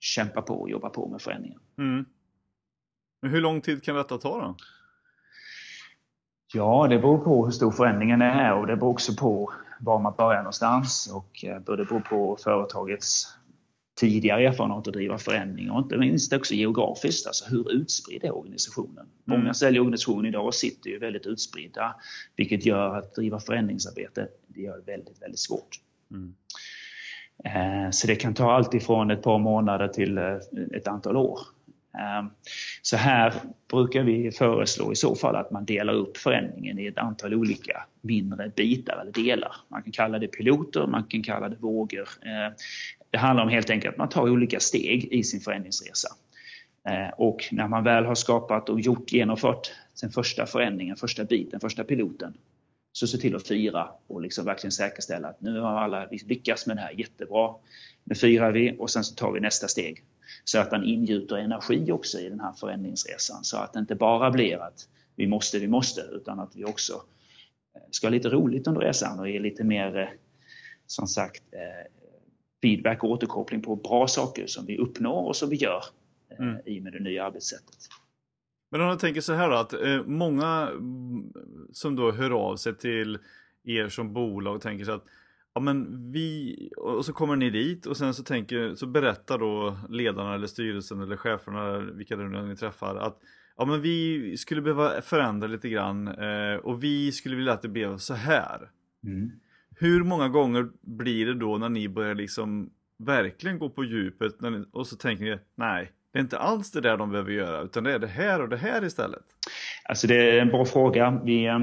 [0.00, 1.60] kämpa på och jobba på med förändringen.
[1.78, 2.04] Mm.
[3.22, 4.56] Men hur lång tid kan detta ta då?
[6.54, 10.14] Ja, det beror på hur stor förändringen är och det beror också på var man
[10.16, 13.37] börjar någonstans och eh, det beror på företagets
[13.98, 19.06] tidigare erfarenhet att driva förändring och inte minst också geografiskt, alltså hur utspridd är organisationen?
[19.26, 19.40] Mm.
[19.40, 21.94] Många säljorganisationer idag sitter ju väldigt utspridda
[22.36, 25.80] vilket gör att driva förändringsarbete, det gör det väldigt, väldigt svårt.
[26.10, 26.34] Mm.
[27.44, 30.36] Eh, så det kan ta allt ifrån ett par månader till eh,
[30.72, 31.38] ett antal år.
[31.98, 32.30] Ehm,
[32.82, 33.32] så här
[33.70, 37.84] brukar vi föreslå i så fall att man delar upp förändringen i ett antal olika
[38.00, 39.52] mindre bitar eller delar.
[39.68, 42.08] Man kan kalla det piloter, man kan kalla det vågor.
[43.10, 46.08] Det handlar om helt enkelt att man tar olika steg i sin förändringsresa.
[46.88, 51.60] Eh, och när man väl har skapat och gjort, genomfört den första förändringen, första biten,
[51.60, 52.34] första piloten,
[52.92, 56.76] så se till att fira och liksom verkligen säkerställa att nu har alla lyckats med
[56.76, 57.54] det här jättebra.
[58.04, 60.04] Nu firar vi och sen så tar vi nästa steg.
[60.44, 64.30] Så att man ingjuter energi också i den här förändringsresan så att det inte bara
[64.30, 66.92] blir att vi måste, vi måste, utan att vi också
[67.76, 70.08] eh, ska ha lite roligt under resan och ge lite mer, eh,
[70.86, 71.42] som sagt,
[72.62, 75.82] feedback och återkoppling på bra saker som vi uppnår och som vi gör
[76.38, 76.56] mm.
[76.66, 77.76] i med det nya arbetssättet.
[78.70, 79.74] Men om jag tänker så här då, att
[80.06, 81.32] många mm,
[81.72, 83.18] som då hör av sig till
[83.64, 85.04] er som bolag tänker sig att
[85.54, 89.78] ja men vi, och så kommer ni dit och sen så tänker, så berättar då
[89.88, 93.18] ledarna eller styrelsen eller cheferna, vilka det nu ni träffar, att
[93.56, 97.68] ja men vi skulle behöva förändra lite grann eh, och vi skulle vilja att det
[97.68, 98.70] blev så här.
[99.04, 99.30] Mm.
[99.80, 104.64] Hur många gånger blir det då när ni börjar liksom verkligen gå på djupet ni,
[104.72, 107.84] och så tänker ni, nej, det är inte alls det där de behöver göra utan
[107.84, 109.22] det är det här och det här istället?
[109.84, 111.20] Alltså det är en bra fråga.
[111.24, 111.58] Vi, eh,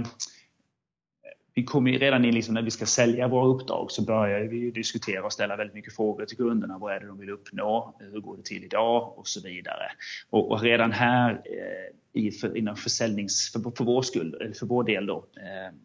[1.53, 4.71] vi kommer ju redan in liksom när vi ska sälja våra uppdrag så börjar vi
[4.71, 6.77] diskutera och ställa väldigt mycket frågor till kunderna.
[6.77, 7.95] Vad är det de vill uppnå?
[7.99, 9.17] Hur går det till idag?
[9.17, 9.91] Och så vidare.
[10.29, 14.83] Och, och redan här eh, i, för, inom försäljnings, för, för, vår skull, för vår
[14.83, 15.75] del då, eh,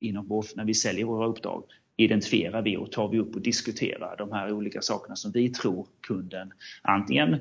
[0.00, 1.64] inom vår, när vi säljer våra uppdrag
[1.96, 5.86] identifierar vi och tar vi upp och diskuterar de här olika sakerna som vi tror
[6.00, 7.34] kunden antingen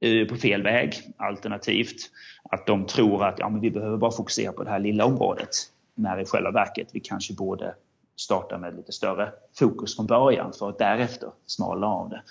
[0.00, 2.10] eh, på fel väg alternativt
[2.44, 5.50] att de tror att ja, men vi behöver bara fokusera på det här lilla området
[5.94, 7.74] när i själva verket vi kanske borde
[8.16, 12.22] starta med lite större fokus från början för att därefter smala av det.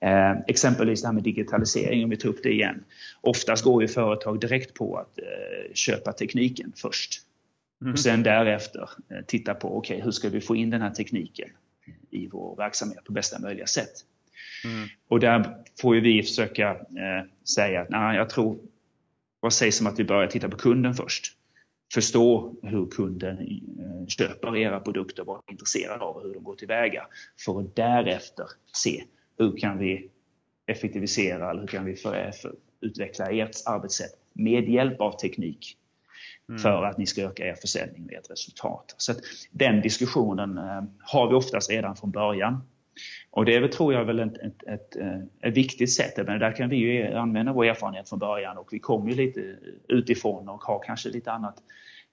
[0.00, 2.84] Eh, exempelvis det här med digitalisering, om vi tar upp det igen.
[3.20, 7.22] Oftast går ju företag direkt på att eh, köpa tekniken först.
[7.80, 7.92] Mm.
[7.92, 10.90] Och sen därefter eh, titta på, okej, okay, hur ska vi få in den här
[10.90, 11.48] tekniken
[12.10, 13.92] i vår verksamhet på bästa möjliga sätt?
[14.64, 14.88] Mm.
[15.08, 18.58] Och där får ju vi försöka eh, säga att, nej, jag tror,
[19.40, 21.36] vad sägs om att vi börjar titta på kunden först?
[21.94, 27.06] förstå hur kunden eh, köper era produkter, vara intresserad av hur de går tillväga
[27.44, 29.04] för att därefter se
[29.38, 30.10] hur kan vi
[30.66, 35.76] effektivisera eller hur kan vi för, för, utveckla ert arbetssätt med hjälp av teknik
[36.48, 36.58] mm.
[36.58, 38.94] för att ni ska öka er försäljning och ert resultat.
[38.96, 39.12] Så
[39.50, 42.62] den diskussionen eh, har vi oftast redan från början.
[43.30, 46.26] Och det är väl, tror jag, väl ett, ett, ett, eh, ett viktigt sätt.
[46.26, 49.56] Men där kan vi ju använda vår erfarenhet från början och vi kommer ju lite
[49.88, 51.62] utifrån och har kanske lite annat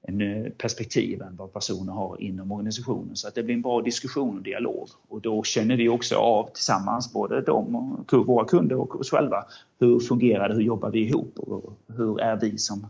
[0.07, 3.15] eh, perspektiv än vad personer har inom organisationen.
[3.15, 4.87] Så att det blir en bra diskussion och dialog.
[5.07, 9.45] Och då känner vi också av tillsammans, både de och våra kunder och oss själva,
[9.79, 12.87] hur fungerar det, hur jobbar vi ihop och hur är vi som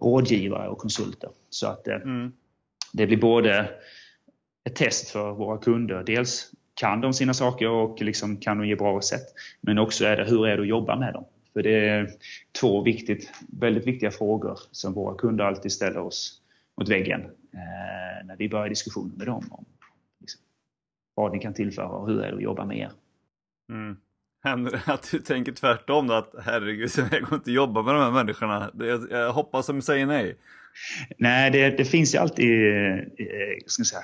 [0.00, 1.30] rådgivare och konsulter.
[1.50, 2.32] Så att eh, mm.
[2.92, 3.70] det blir både
[4.64, 8.76] ett test för våra kunder, dels kan de sina saker och liksom kan de ge
[8.76, 9.32] bra recept.
[9.60, 11.24] Men också är det, hur är det att jobba med dem?
[11.52, 12.10] För det är
[12.60, 16.42] två viktigt, väldigt viktiga frågor som våra kunder alltid ställer oss
[16.76, 17.20] mot väggen
[17.52, 19.64] eh, när vi börjar diskussioner med dem om
[20.20, 20.40] liksom,
[21.14, 22.90] vad ni kan tillföra och hur är det att jobba med er.
[23.68, 23.96] Mm.
[24.44, 26.14] Händer det att du tänker tvärtom då?
[26.14, 28.70] Att herregud, jag går inte jobba med de här människorna.
[28.78, 30.36] Jag, jag hoppas de säger nej.
[31.16, 32.96] Nej, det, det finns ju alltid, eh,
[33.66, 34.02] ska jag säga,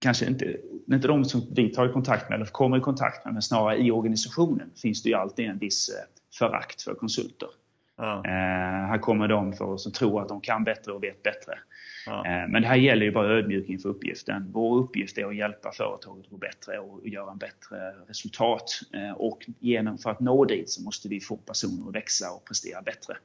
[0.00, 0.56] kanske inte,
[0.92, 3.78] inte de som vi tar i kontakt med eller kommer i kontakt med, men snarare
[3.78, 6.04] i organisationen finns det ju alltid en viss eh,
[6.38, 7.48] förakt för konsulter.
[7.96, 8.22] Ja.
[8.24, 11.58] Eh, här kommer de för som tror att de kan bättre och vet bättre.
[12.06, 12.26] Ja.
[12.26, 14.50] Eh, men det här gäller ju bara ödmjuk inför uppgiften.
[14.52, 18.80] Vår uppgift är att hjälpa företaget att gå bättre och göra en bättre resultat.
[18.94, 22.44] Eh, och genom, för att nå dit så måste vi få personer att växa och
[22.44, 23.16] prestera bättre.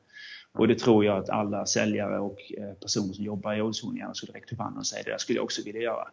[0.54, 4.14] Och det tror jag att alla säljare och eh, personer som jobbar i organisationen gärna
[4.14, 6.08] skulle räcka upp handen och säga det skulle jag också vilja göra.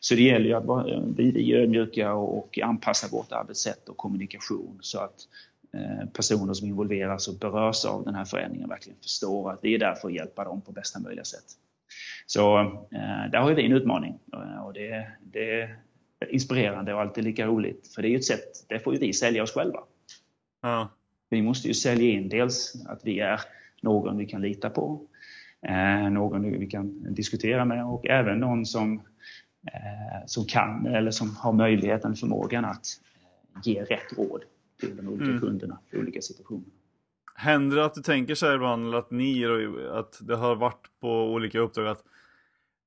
[0.00, 4.98] Så det gäller ju att vara vi ödmjuka och anpassa vårt arbetssätt och kommunikation så
[4.98, 5.28] att
[6.12, 9.94] personer som involveras och berörs av den här förändringen verkligen förstår att vi är där
[9.94, 11.44] för att hjälpa dem på bästa möjliga sätt.
[12.26, 14.18] Så eh, där har vi en utmaning
[14.64, 15.76] och det, det är
[16.30, 17.94] inspirerande och alltid lika roligt.
[17.94, 19.80] För det är ju ett sätt, det får ju vi sälja oss själva.
[20.62, 20.90] Ja.
[21.30, 23.40] Vi måste ju sälja in dels att vi är
[23.82, 25.00] någon vi kan lita på,
[25.62, 29.02] eh, någon vi kan diskutera med och även någon som,
[29.72, 32.86] eh, som kan eller som har möjligheten, förmågan att
[33.64, 34.42] ge rätt råd
[34.80, 35.40] till de olika mm.
[35.40, 36.64] kunderna i olika situationer.
[37.34, 39.46] Händer det att du tänker så här ibland, eller att ni,
[39.92, 42.04] att det har varit på olika uppdrag att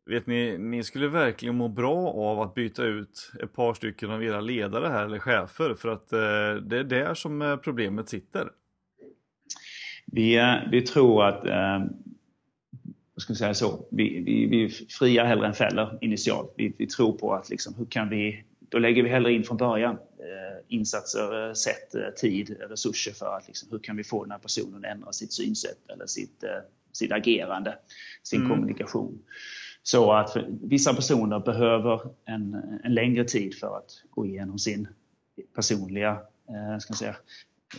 [0.10, 4.24] Vet ni, ni skulle verkligen må bra av att byta ut ett par stycken av
[4.24, 8.50] era ledare här eller chefer för att eh, det är där som eh, problemet sitter.
[10.06, 11.80] Vi, eh, vi tror att, eh,
[13.14, 16.54] vad ska vi säga så, vi, vi, vi friar hellre än fäller initialt.
[16.58, 18.44] Vi, vi tror på att liksom, hur kan vi,
[18.76, 23.70] då lägger vi hellre in från början eh, insatser, sätt, tid, resurser för att liksom,
[23.72, 26.44] hur kan vi få den här personen att ändra sitt synsätt eller sitt,
[26.92, 27.78] sitt agerande,
[28.24, 28.52] sin mm.
[28.52, 29.20] kommunikation.
[29.84, 34.88] Så att vissa personer behöver en, en längre tid för att gå igenom sin
[35.56, 36.12] personliga
[36.50, 37.16] eh, ska säga,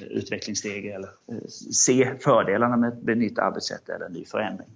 [0.00, 4.68] utvecklingssteg eller eh, se fördelarna med ett nytt arbetssätt eller en ny förändring.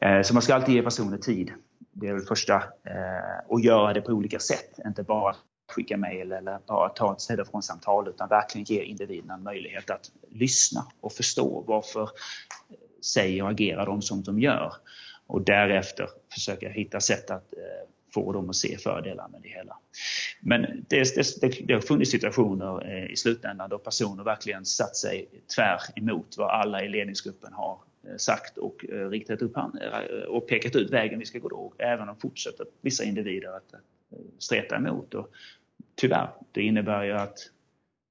[0.00, 1.52] Eh, så man ska alltid ge personer tid.
[1.92, 2.54] Det är det första.
[2.84, 5.36] Eh, och göra det på olika sätt, inte bara
[5.72, 10.86] skicka mejl eller bara ta ett telefonsamtal utan verkligen ge individen en möjlighet att lyssna
[11.00, 14.72] och förstå varför eh, säger och agerar de som de gör
[15.26, 19.78] och därefter försöka hitta sätt att eh, få dem att se fördelar med det hela.
[20.40, 25.28] Men det, det, det har funnits situationer eh, i slutändan då personer verkligen satt sig
[25.56, 27.78] tvär emot vad alla i ledningsgruppen har
[28.08, 31.48] Eh, sagt och eh, riktat upp hand, eh, och pekat ut vägen vi ska gå
[31.48, 31.74] då.
[31.78, 33.74] Även om fortsätter vissa individer att
[34.38, 35.14] streta emot.
[35.14, 35.28] Och
[35.94, 37.38] tyvärr, det innebär ju att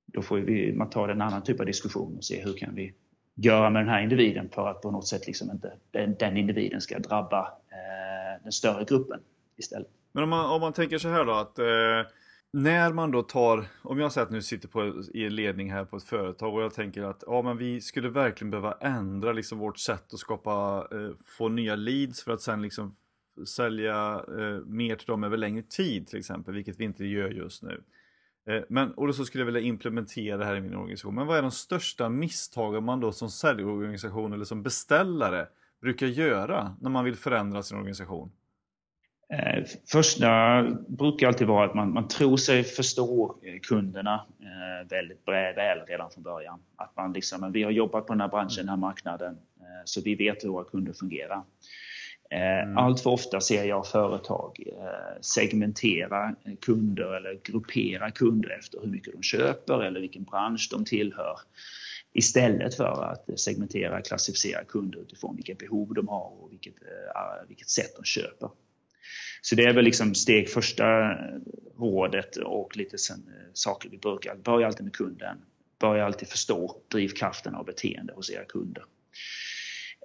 [0.06, 2.94] då får vi, man ta en annan typ av diskussion och se hur kan vi
[3.36, 6.82] göra med den här individen för att på något sätt liksom inte den, den individen
[6.82, 9.20] ska drabba eh, den större gruppen
[9.58, 9.90] istället.
[10.12, 12.12] Men om man, om man tänker så här då att eh,
[12.54, 15.98] när man då tar, om jag säger att nu sitter på, i ledning här på
[15.98, 19.80] ett företag och jag tänker att ja men vi skulle verkligen behöva ändra liksom vårt
[19.80, 22.96] sätt att skapa, eh, få nya leads för att sen liksom
[23.48, 27.64] sälja eh, mer till dem över längre tid till exempel, vilket vi inte gör just
[27.64, 27.84] nu.
[28.48, 31.16] Eh, men, och då så skulle jag vilja implementera det här i min organisation.
[31.16, 35.48] Men vad är de största misstagen man då som säljorganisation eller som beställare
[35.82, 38.32] brukar göra när man vill förändra sin organisation?
[39.32, 43.36] Eh, första brukar alltid vara att man, man tror sig förstå
[43.68, 46.60] kunderna eh, väldigt väl redan från början.
[46.76, 50.02] Att man liksom, vi har jobbat på den här branschen, den här marknaden, eh, så
[50.02, 51.44] vi vet hur våra kunder fungerar.
[52.32, 52.78] Eh, mm.
[52.78, 59.14] Allt för ofta ser jag företag eh, segmentera kunder eller gruppera kunder efter hur mycket
[59.14, 61.40] de köper eller vilken bransch de tillhör.
[62.14, 67.70] Istället för att segmentera, klassificera kunder utifrån vilka behov de har och vilket, eh, vilket
[67.70, 68.50] sätt de köper.
[69.42, 71.18] Så det är väl liksom steg första
[71.78, 74.36] rådet och lite sen, saker vi brukar.
[74.36, 75.38] Börja alltid med kunden.
[75.80, 78.84] Börja alltid förstå drivkraften och beteende hos era kunder.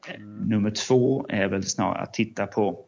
[0.08, 0.48] Mm.
[0.48, 2.84] Nummer två är väl snarare att titta på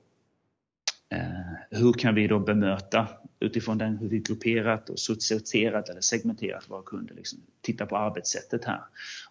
[1.12, 3.09] eh, hur kan vi då bemöta
[3.40, 7.14] utifrån den hur vi grupperat och sorterat eller segmenterat våra kunder.
[7.14, 8.81] Liksom, titta på arbetssättet här.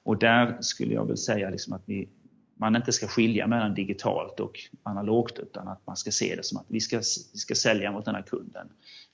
[0.04, 2.10] Och där skulle jag väl säga liksom att vi,
[2.58, 6.58] man inte ska skilja mellan digitalt och analogt utan att man ska se det som
[6.58, 6.98] att vi ska,
[7.34, 8.68] vi ska sälja mot den här kunden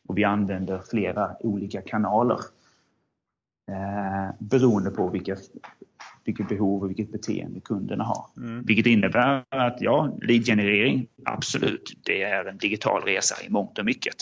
[0.07, 2.39] och vi använder flera olika kanaler
[3.71, 5.37] eh, beroende på vilka
[6.25, 8.25] vilket behov och vilket beteende kunderna har.
[8.37, 8.65] Mm.
[8.65, 14.15] Vilket innebär att ja, lead-generering, absolut, det är en digital resa i mångt och mycket.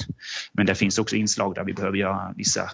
[0.51, 2.71] Men det finns också inslag där vi behöver göra vissa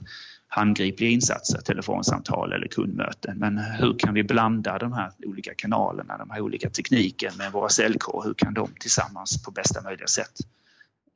[0.47, 3.37] handgripliga insatser, telefonsamtal eller kundmöten.
[3.37, 7.69] Men hur kan vi blanda de här olika kanalerna, de här olika tekniken med våra
[7.69, 8.23] säljkår?
[8.25, 10.33] Hur kan de tillsammans på bästa möjliga sätt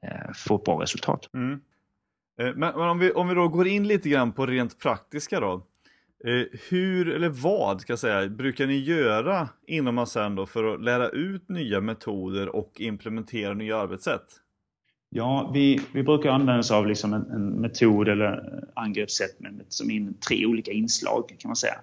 [0.06, 1.30] eh, få ett bra resultat?
[1.34, 1.60] Mm.
[2.40, 5.40] Eh, men, men om vi, om vi då går in lite grann på rent praktiska
[5.40, 5.68] då.
[6.24, 11.10] Eh, hur, eller vad ska jag säga, brukar ni göra inom Ascend för att lära
[11.10, 14.42] ut nya metoder och implementera nya arbetssätt?
[15.14, 19.92] Ja, vi, vi brukar använda oss av liksom en, en metod eller angreppssätt med, som
[19.92, 21.80] in tre olika inslag kan man säga.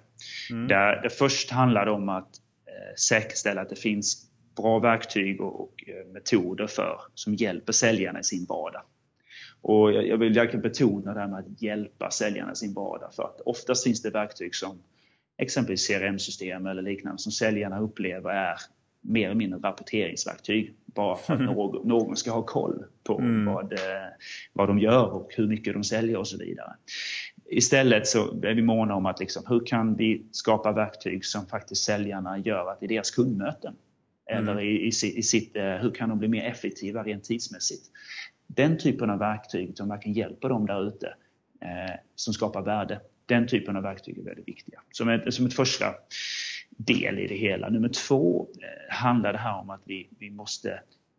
[0.51, 0.67] Mm.
[0.67, 2.29] Där det först handlar om att
[2.67, 8.19] eh, säkerställa att det finns bra verktyg och, och eh, metoder för som hjälper säljarna
[8.19, 8.81] i sin vardag.
[9.61, 13.23] Och jag vill verkligen betona det här med att hjälpa säljarna i sin vardag för
[13.23, 14.77] att oftast finns det verktyg som
[15.37, 18.55] exempelvis CRM-system eller liknande som säljarna upplever är
[19.01, 23.45] mer eller mindre rapporteringsverktyg bara för att någon, någon ska ha koll på mm.
[23.45, 23.79] vad, eh,
[24.53, 26.73] vad de gör och hur mycket de säljer och så vidare.
[27.45, 31.83] Istället så är vi måna om att liksom, hur kan vi skapa verktyg som faktiskt
[31.83, 33.73] säljarna gör att i deras kundmöten
[34.31, 34.47] mm.
[34.47, 37.89] eller i, i, i sitt, eh, hur kan de bli mer effektiva rent tidsmässigt?
[38.55, 41.07] den typen av verktyg som verkligen hjälper dem där ute
[41.61, 44.81] eh, som skapar värde Den typen av verktyg är väldigt viktiga.
[44.91, 45.85] Som ett, som ett första
[46.77, 47.69] del i det hela.
[47.69, 50.71] Nummer två eh, handlar det här om att vi, vi måste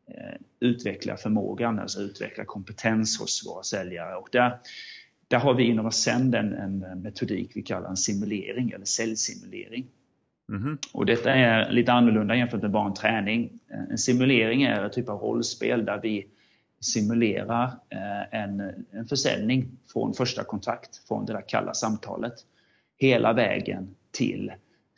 [0.07, 4.17] eh, utveckla förmågan, alltså utveckla kompetens hos våra säljare.
[4.17, 4.59] Och där,
[5.29, 9.87] där har vi inom Ascend en, en metodik vi kallar en simulering eller säljsimulering.
[10.49, 10.79] Mm.
[10.93, 13.61] Och detta är lite annorlunda jämfört med bara en träning.
[13.91, 16.27] En simulering är en typ av rollspel där vi
[16.81, 22.35] simulerar eh, en, en försäljning från första kontakt, från det där kalla samtalet,
[22.97, 24.53] hela vägen till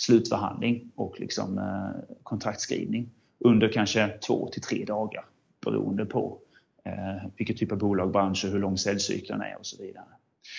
[0.04, 5.24] slutförhandling och liksom, eh, kontraktskrivning under kanske två till tre dagar
[5.64, 6.38] beroende på
[6.84, 10.04] eh, vilket typ av bolag, bransch och hur lång säljcykeln är och så vidare.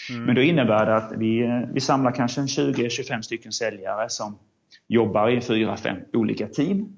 [0.10, 0.26] Mm.
[0.26, 4.38] Men då innebär det att vi, eh, vi samlar kanske 20-25 stycken säljare som
[4.88, 6.96] jobbar i fyra, fem olika team.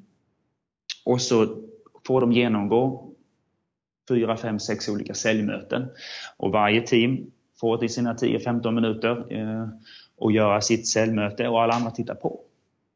[1.05, 1.63] Och så
[2.07, 3.11] får de genomgå
[4.09, 5.87] fyra, fem, sex olika säljmöten.
[6.37, 9.67] Och varje team får till sina 10-15 minuter eh,
[10.17, 12.39] och göra sitt säljmöte och alla andra tittar på.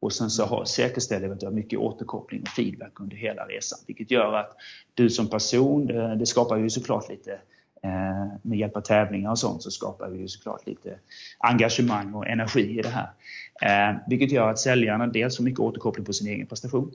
[0.00, 3.44] Och sen så har, säkerställer vi att du har mycket återkoppling och feedback under hela
[3.44, 3.78] resan.
[3.86, 4.56] Vilket gör att
[4.94, 7.32] du som person, det, det skapar ju såklart lite
[7.82, 10.98] eh, med hjälp av tävlingar och sånt så skapar vi ju såklart lite
[11.38, 13.10] engagemang och energi i det här.
[13.62, 16.92] Eh, vilket gör att säljarna dels får mycket återkoppling på sin egen prestation.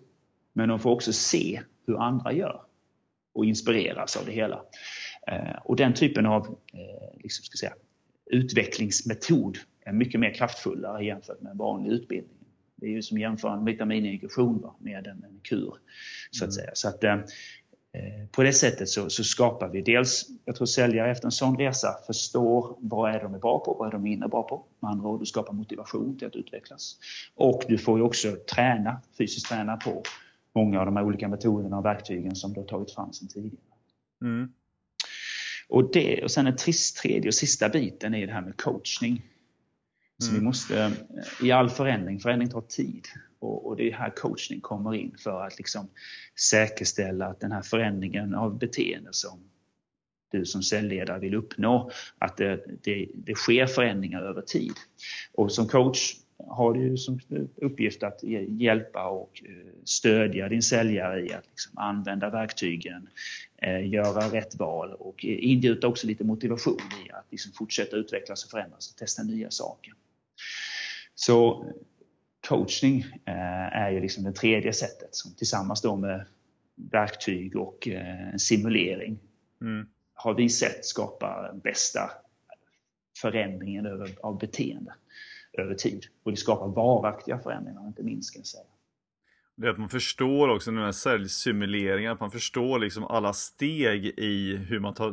[0.53, 2.61] Men de får också se hur andra gör
[3.33, 4.61] och inspireras av det hela.
[5.27, 6.57] Eh, och den typen av
[7.17, 7.73] liksom ska säga,
[8.25, 9.57] utvecklingsmetod
[9.93, 12.37] mycket mer kraftfullare jämfört med en vanlig utbildning.
[12.75, 15.73] Det är ju som jämför en vitamininjektion med en, en kur.
[16.31, 16.51] Så att mm.
[16.51, 16.71] säga.
[16.73, 17.17] Så att, eh,
[18.31, 21.95] på det sättet så, så, skapar vi dels, jag tror säljare efter en sån resa
[22.07, 24.65] förstår vad är de är bra på, vad är de mindre bra på.
[24.79, 26.97] Med andra ord, du skapar motivation till att utvecklas.
[27.35, 30.03] Och du får ju också träna, fysiskt träna på
[30.55, 33.57] många av de här olika metoderna och verktygen som du har tagit fram sedan tidigare.
[34.21, 34.51] Mm.
[35.69, 36.57] Och, det, och sen den
[37.01, 39.21] tredje och sista biten är det här med coachning.
[40.17, 40.39] Så mm.
[40.39, 40.91] vi måste,
[41.43, 43.05] i all förändring, förändring tar tid.
[43.39, 45.89] Och, och det är här coachning kommer in för att liksom
[46.39, 49.39] säkerställa att den här förändringen av beteende som
[50.31, 54.73] du som säljledare vill uppnå, att det, det, det sker förändringar över tid.
[55.33, 56.13] Och som coach
[56.47, 57.19] har du som
[57.55, 63.09] uppgift att hjälpa och eh, stödja din säljare i att liksom använda verktygen,
[63.57, 68.51] eh, göra rätt val och ingjuta också lite motivation i att liksom fortsätta utvecklas och
[68.51, 69.93] förändras och testa nya saker.
[71.25, 71.65] Så
[72.47, 76.25] coachning eh, är ju liksom det tredje sättet som tillsammans då med
[76.75, 79.19] verktyg och en simulering
[79.61, 79.87] mm.
[80.13, 82.11] har vi sett skapa bästa
[83.21, 84.93] förändringen av beteende
[85.53, 86.05] över tid.
[86.23, 88.63] Och det skapar varaktiga förändringar, inte minst kan jag säga.
[89.55, 94.05] Det är att man förstår också den här säljsimuleringen, att man förstår liksom alla steg
[94.05, 95.09] i hur man tar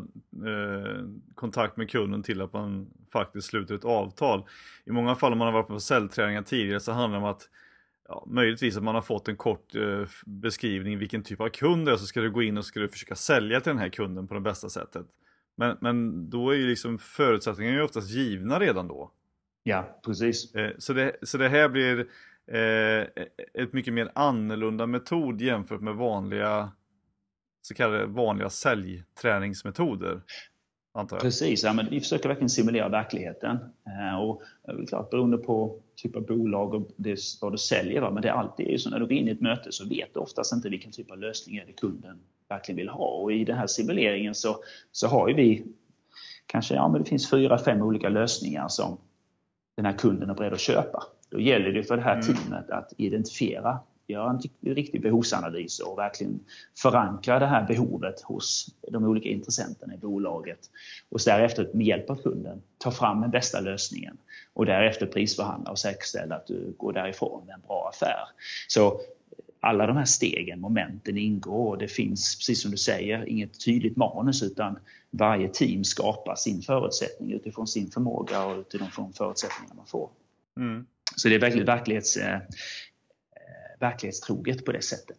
[0.47, 4.45] eh, kontakt med kunden till att man faktiskt sluter ett avtal.
[4.85, 7.49] I många fall om man har varit på säljträningar tidigare så handlar det om att
[8.09, 11.93] ja, möjligtvis att man har fått en kort eh, beskrivning vilken typ av kund det
[11.93, 14.29] är så ska du gå in och ska du försöka sälja till den här kunden
[14.29, 15.07] på det bästa sättet.
[15.57, 19.11] Men, men då är ju liksom förutsättningarna oftast givna redan då.
[19.63, 20.55] Ja, precis.
[20.55, 22.07] Eh, så det, så det här blir
[22.47, 23.23] eh,
[23.63, 26.73] ett mycket mer annorlunda metod jämfört med vanliga
[27.63, 30.21] så kallade vanliga säljträningsmetoder.
[30.95, 31.23] Antar jag.
[31.23, 33.59] Precis, ja, men vi försöker verkligen simulera verkligheten.
[33.87, 34.43] Eh, och
[34.89, 38.11] klart, beroende på typ av bolag och det, vad du säljer, va?
[38.11, 40.21] men det är alltid så när du går in i ett möte så vet du
[40.21, 42.19] oftast inte vilken typ av lösning är det kunden
[42.49, 43.07] verkligen vill ha.
[43.07, 44.57] Och i den här simuleringen så,
[44.93, 45.65] så har ju vi
[46.47, 48.99] kanske, ja men det finns fyra, fem olika lösningar som
[49.77, 51.03] den här kunden är beredd att köpa.
[51.33, 52.27] Då gäller det för det här mm.
[52.27, 56.41] teamet att identifiera, göra en riktig behovsanalys och verkligen
[56.79, 60.59] förankra det här behovet hos de olika intressenterna i bolaget.
[61.09, 64.17] Och därefter med hjälp av kunden ta fram den bästa lösningen
[64.55, 68.29] och därefter prisförhandla och säkerställa att du går därifrån med en bra affär.
[68.69, 69.01] Så
[69.61, 73.97] alla de här stegen, momenten ingår och det finns, precis som du säger, inget tydligt
[73.97, 74.79] manus utan
[75.11, 80.11] varje team skapar sin förutsättning utifrån sin förmåga och utifrån förutsättningar man får.
[80.57, 80.87] Mm.
[81.17, 82.41] Så det är verkligen verklighets, eh,
[83.81, 85.19] verklighetstroget på det sättet.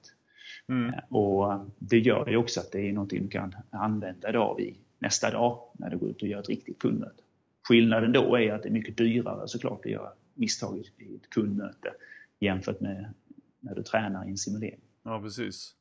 [0.70, 0.94] Mm.
[0.94, 4.78] Eh, och Det gör ju också att det är någonting du kan använda idag i
[5.00, 7.24] nästa dag när du går ut och gör ett riktigt kundmöte.
[7.68, 11.94] Skillnaden då är att det är mycket dyrare såklart att göra misstag i ett kundmöte
[12.40, 13.14] jämfört med
[13.60, 14.80] när du tränar i en simulering.
[15.04, 15.76] Ja, precis.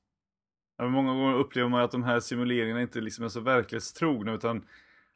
[0.78, 4.66] Ja, många gånger upplever man att de här simuleringarna inte liksom är så verklighetstrogna utan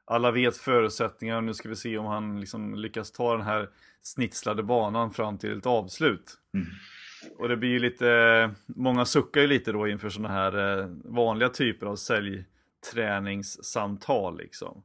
[0.06, 1.40] alla vet förutsättningar.
[1.40, 3.68] Nu ska vi se om han liksom lyckas ta den här
[4.02, 6.38] snitslade banan fram till ett avslut.
[6.54, 6.66] Mm.
[7.38, 11.48] Och det blir ju lite, många suckar ju lite då inför sådana här eh, vanliga
[11.48, 14.82] typer av säljträningssamtal liksom.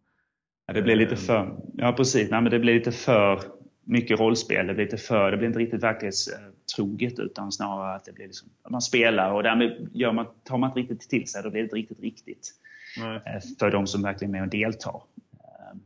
[0.68, 3.42] Ja, det blir lite för, ja precis, Nej, men det blir lite för
[3.84, 4.68] mycket rollspel.
[4.68, 8.50] Det blir lite för, det blir inte riktigt verklighetstroget utan snarare att det blir liksom,
[8.70, 11.64] man spelar och därmed gör man, tar man inte riktigt till sig, då blir det
[11.64, 12.52] inte riktigt riktigt.
[12.98, 13.22] Nej.
[13.26, 15.04] Eh, för de som verkligen är med och deltar.
[15.40, 15.80] Ehm,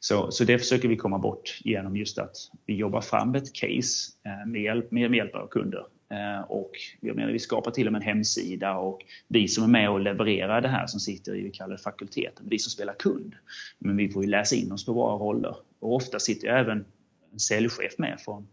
[0.00, 2.36] så, så det försöker vi komma bort genom just att
[2.66, 5.86] vi jobbar fram ett case eh, med hjälp, med hjälp av kunder.
[6.12, 9.68] Eh, och jag menar, vi skapar till och med en hemsida och vi som är
[9.68, 12.94] med och levererar det här som sitter i, vi kallar det fakulteten, vi som spelar
[12.94, 13.34] kund.
[13.78, 15.56] Men vi får ju läsa in oss på våra roller.
[15.80, 16.84] Och ofta sitter även
[17.32, 18.46] en säljchef med från,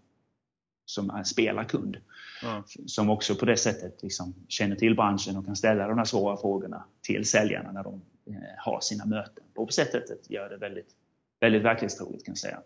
[0.89, 1.97] som är spelarkund.
[2.43, 2.63] Mm.
[2.85, 6.37] Som också på det sättet liksom känner till branschen och kan ställa de här svåra
[6.37, 9.43] frågorna till säljarna när de eh, har sina möten.
[9.55, 10.89] Och på sättet gör det väldigt,
[11.39, 12.59] väldigt verklighetstroget kan jag säga.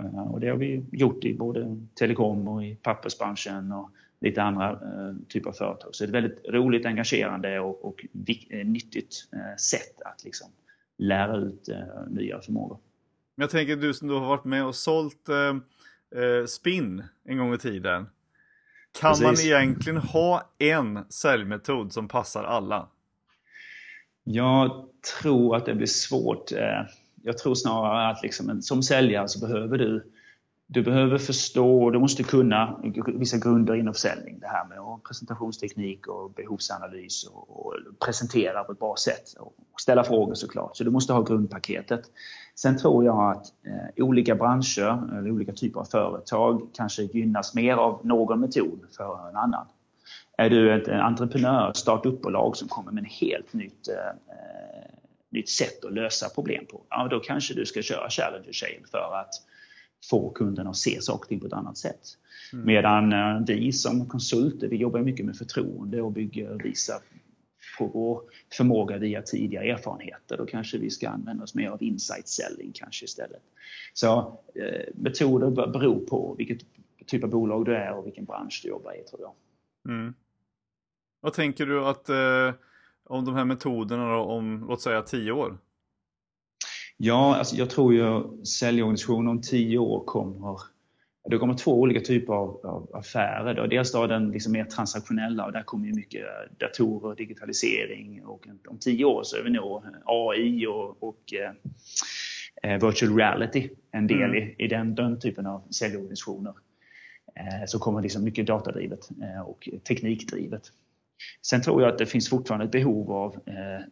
[0.00, 0.14] Mm.
[0.14, 3.90] Och det har vi gjort i både telekom och i pappersbranschen och
[4.20, 5.94] lite andra uh, typer av företag.
[5.94, 9.14] Så det är ett väldigt roligt, engagerande och, och uh, nyttigt
[9.58, 10.48] sätt att liksom
[10.98, 11.68] lära ut
[12.08, 12.78] nya förmågor.
[13.40, 15.56] Jag tänker du som då har varit med och sålt eh,
[16.46, 18.06] spinn en gång i tiden.
[19.00, 19.24] Kan Precis.
[19.24, 22.88] man egentligen ha en säljmetod som passar alla?
[24.24, 24.88] Jag
[25.20, 26.52] tror att det blir svårt.
[26.52, 26.82] Eh,
[27.22, 30.12] jag tror snarare att liksom, som säljare så behöver du
[30.70, 34.38] du behöver förstå, du måste kunna vissa grunder inom försäljning.
[34.40, 34.78] Det här med
[35.08, 40.76] presentationsteknik och behovsanalys och presentera på ett bra sätt och ställa frågor såklart.
[40.76, 42.02] Så du måste ha grundpaketet.
[42.58, 47.74] Sen tror jag att eh, olika branscher eller olika typer av företag kanske gynnas mer
[47.74, 49.66] av någon metod för en annan.
[50.36, 54.94] Är du ett entreprenör, startupbolag som kommer med ett helt nytt, eh,
[55.30, 59.14] nytt sätt att lösa problem på, ja, då kanske du ska köra Challenger Chain för
[59.20, 59.34] att
[60.10, 62.02] få kunden att se saker på ett annat sätt.
[62.52, 62.66] Mm.
[62.66, 66.96] Medan eh, vi som konsulter, vi jobbar mycket med förtroende och bygger, visar
[67.78, 68.22] på vår
[68.52, 70.36] förmåga via tidigare erfarenheter.
[70.36, 73.42] Då kanske vi ska använda oss mer av insight selling kanske istället.
[73.92, 76.58] Så eh, metoder beror på vilket
[77.06, 79.32] typ av bolag du är och vilken bransch du jobbar i tror jag.
[79.94, 80.14] Mm.
[81.20, 82.54] Vad tänker du att eh,
[83.04, 85.58] om de här metoderna då, om låt säga tio år?
[86.96, 90.60] Ja, alltså jag tror ju säljorganisationen om tio år kommer
[91.30, 93.54] det kommer två olika typer av, av affärer.
[93.54, 93.66] Då.
[93.66, 96.22] Dels då den liksom mer transaktionella och där kommer ju mycket
[96.58, 101.34] datorer, digitalisering och om tio år så är vi nog AI och, och
[102.62, 104.36] eh, virtual reality en del mm.
[104.36, 106.52] i, i den, den typen av säljorganisationer.
[107.34, 110.72] Eh, så kommer liksom mycket datadrivet eh, och teknikdrivet.
[111.42, 113.86] Sen tror jag att det finns fortfarande ett behov av, eh,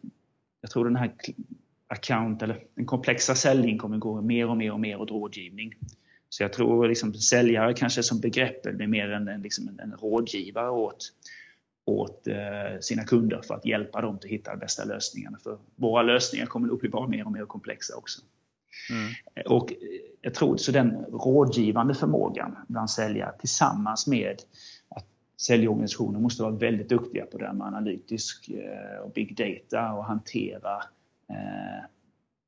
[0.61, 1.11] jag tror den här
[1.87, 5.73] account eller den komplexa säljningen kommer gå mer och mer och mer åt rådgivning.
[6.29, 9.97] Så jag tror liksom säljare kanske som begrepp blir mer en, en, liksom en, en
[9.97, 11.11] rådgivare åt,
[11.85, 15.37] åt eh, sina kunder för att hjälpa dem att hitta de bästa lösningarna.
[15.43, 18.21] För våra lösningar kommer att bli bara mer och mer komplexa också.
[18.91, 19.13] Mm.
[19.45, 19.73] Och
[20.21, 24.41] jag tror så den rådgivande förmågan bland säljare tillsammans med
[24.89, 25.05] att
[25.41, 30.05] säljorganisationer måste vara väldigt duktiga på det här med analytisk eh, och big data och
[30.05, 30.75] hantera
[31.29, 31.85] eh,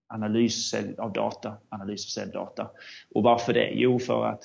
[0.09, 2.69] analys av data, analys av säljdata.
[3.15, 3.71] Och varför det?
[3.73, 4.43] Jo, för att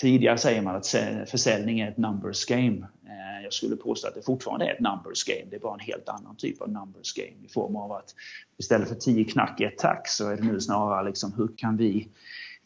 [0.00, 0.86] tidigare säger man att
[1.30, 2.88] försäljning är ett numbers game.
[3.06, 5.50] Eh, jag skulle påstå att det fortfarande är ett numbers game.
[5.50, 8.14] Det är bara en helt annan typ av numbers game i form av att
[8.58, 11.76] istället för 10 knack i ett tack så är det nu snarare liksom hur kan
[11.76, 12.08] vi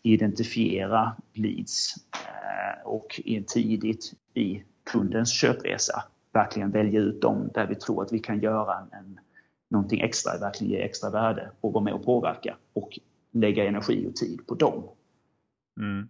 [0.03, 8.03] identifiera leads eh, och tidigt i kundens köpresa verkligen välja ut dem där vi tror
[8.03, 9.21] att vi kan göra en,
[9.75, 12.99] någonting extra, verkligen ge extra värde och vara med och påverka och
[13.33, 14.89] lägga energi och tid på dem.
[15.81, 16.09] Mm.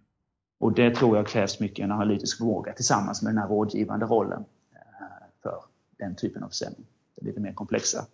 [0.59, 4.45] Och det tror jag krävs mycket en analytisk förmåga tillsammans med den här rådgivande rollen
[4.73, 5.63] eh, för
[5.97, 6.85] den typen av försäljning.
[7.15, 8.05] Det är lite mer komplexa.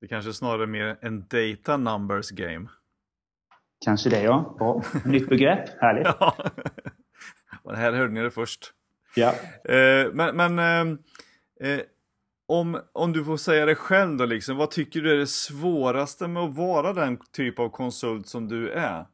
[0.00, 2.68] Det kanske snarare är mer en data numbers game.
[3.84, 4.54] Kanske det ja.
[4.58, 4.82] Bra.
[5.04, 6.06] Nytt begrepp, härligt.
[6.20, 7.74] ja.
[7.74, 8.72] här hörde ni det först.
[9.16, 9.34] Ja.
[9.64, 10.58] Eh, men, men
[11.60, 11.80] eh,
[12.52, 16.28] om, om du får säga det själv då, liksom, vad tycker du är det svåraste
[16.28, 19.06] med att vara den typ av konsult som du är?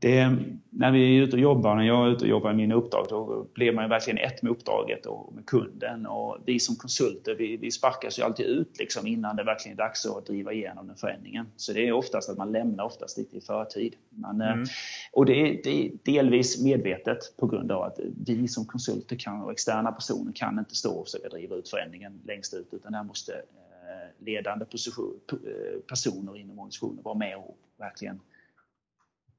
[0.00, 0.36] Det,
[0.70, 3.06] när vi är ute och jobbar, när jag är ute och jobbar i mina uppdrag,
[3.08, 6.06] då blir man ju verkligen ett med uppdraget och med kunden.
[6.06, 9.82] Och vi som konsulter, vi, vi sparkas ju alltid ut liksom innan det verkligen är
[9.82, 11.46] dags att driva igenom den förändringen.
[11.56, 13.94] Så det är oftast att man lämnar oftast lite i förtid.
[14.10, 14.66] Man, eh, mm.
[15.12, 19.42] Och det är, det är, delvis medvetet på grund av att vi som konsulter kan,
[19.42, 23.02] och externa personer kan inte stå och försöka driva ut förändringen längst ut, utan där
[23.02, 28.20] måste eh, ledande position, eh, personer inom organisationen vara med och verkligen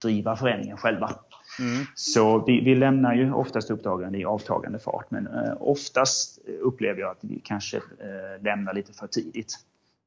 [0.02, 1.12] driva föreningen själva.
[1.60, 1.86] Mm.
[1.96, 7.12] Så vi, vi, lämnar ju oftast uppdragen i avtagande fart men eh, oftast upplever jag
[7.12, 9.60] att vi kanske eh, lämnar lite för tidigt.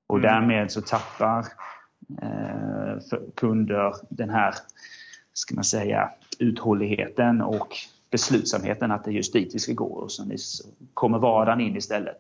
[0.07, 0.31] Och mm.
[0.31, 1.47] därmed så tappar
[3.11, 4.55] för kunder den här,
[5.33, 7.77] ska man säga, uthålligheten och
[8.11, 10.25] beslutsamheten att det är just dit vi ska gå och så
[10.95, 12.19] kommer vardagen in istället.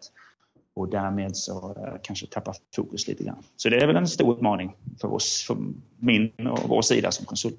[0.78, 3.42] Och därmed så kanske tappar fokus lite grann.
[3.56, 5.56] Så det är väl en stor utmaning för oss, för
[5.98, 7.58] min och vår sida som konsult.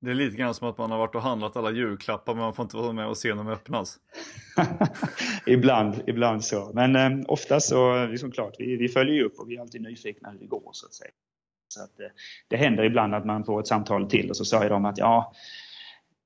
[0.00, 2.54] Det är lite grann som att man har varit och handlat alla julklappar men man
[2.54, 3.98] får inte vara med och se dem öppnas.
[5.46, 6.70] ibland, ibland så.
[6.74, 9.82] Men eh, ofta så, liksom klart, vi, vi följer ju upp och vi är alltid
[9.82, 11.10] nyfikna hur det går så att säga.
[11.68, 12.06] Så att, eh,
[12.48, 15.32] det händer ibland att man får ett samtal till och så säger de att ja,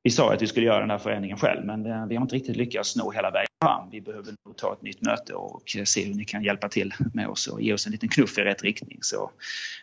[0.02, 2.34] vi sa att vi skulle göra den här förändringen själv men eh, vi har inte
[2.34, 3.90] riktigt lyckats nå hela vägen fram.
[3.90, 7.28] Vi behöver nog ta ett nytt möte och se hur ni kan hjälpa till med
[7.28, 8.98] oss och ge oss en liten knuff i rätt riktning.
[9.00, 9.30] Så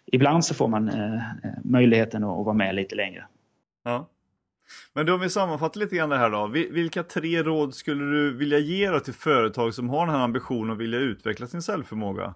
[0.05, 1.21] ibland så får man eh,
[1.63, 3.27] möjligheten att vara med lite längre.
[3.83, 4.09] Ja.
[4.93, 6.47] Men då om vi sammanfattar lite grann det här då.
[6.47, 10.77] Vilka tre råd skulle du vilja ge till företag som har den här ambitionen att
[10.77, 12.33] vilja utveckla sin säljförmåga?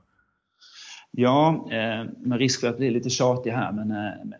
[1.11, 4.37] Ja, eh, med risk för att bli lite tjatig här, men, eh,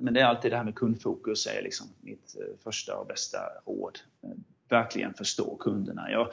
[0.00, 3.38] men det är alltid det här med kundfokus är liksom mitt eh, första och bästa
[3.66, 3.98] råd.
[4.68, 6.10] Verkligen förstå kunderna.
[6.10, 6.28] Jag,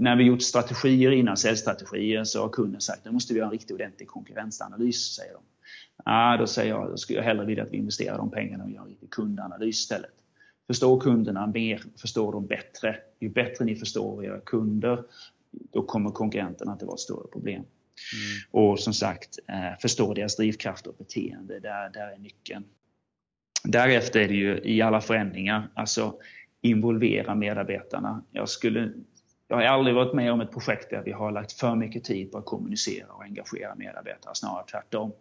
[0.00, 3.46] när vi gjort strategier innan, säljstrategier, så har kunden sagt att nu måste vi ha
[3.46, 5.42] en riktigt ordentlig konkurrensanalys, säger de.
[6.04, 8.70] Ah, då säger jag, då skulle jag hellre vilja att vi investerar de pengarna och
[8.70, 10.14] gör en riktig kundanalys istället.
[10.66, 12.96] Förstå kunderna mer, förstå dem bättre.
[13.20, 15.04] Ju bättre ni förstår era kunder,
[15.50, 17.62] då kommer konkurrenterna inte vara ett större problem.
[17.62, 17.66] Mm.
[18.50, 21.60] Och som sagt, eh, förstå deras drivkraft och beteende.
[21.60, 22.64] Där, där är nyckeln.
[23.64, 26.14] Därefter är det ju i alla förändringar, alltså
[26.62, 28.22] involvera medarbetarna.
[28.30, 28.92] Jag, skulle,
[29.48, 32.32] jag har aldrig varit med om ett projekt där vi har lagt för mycket tid
[32.32, 35.12] på att kommunicera och engagera medarbetare, snarare tvärtom.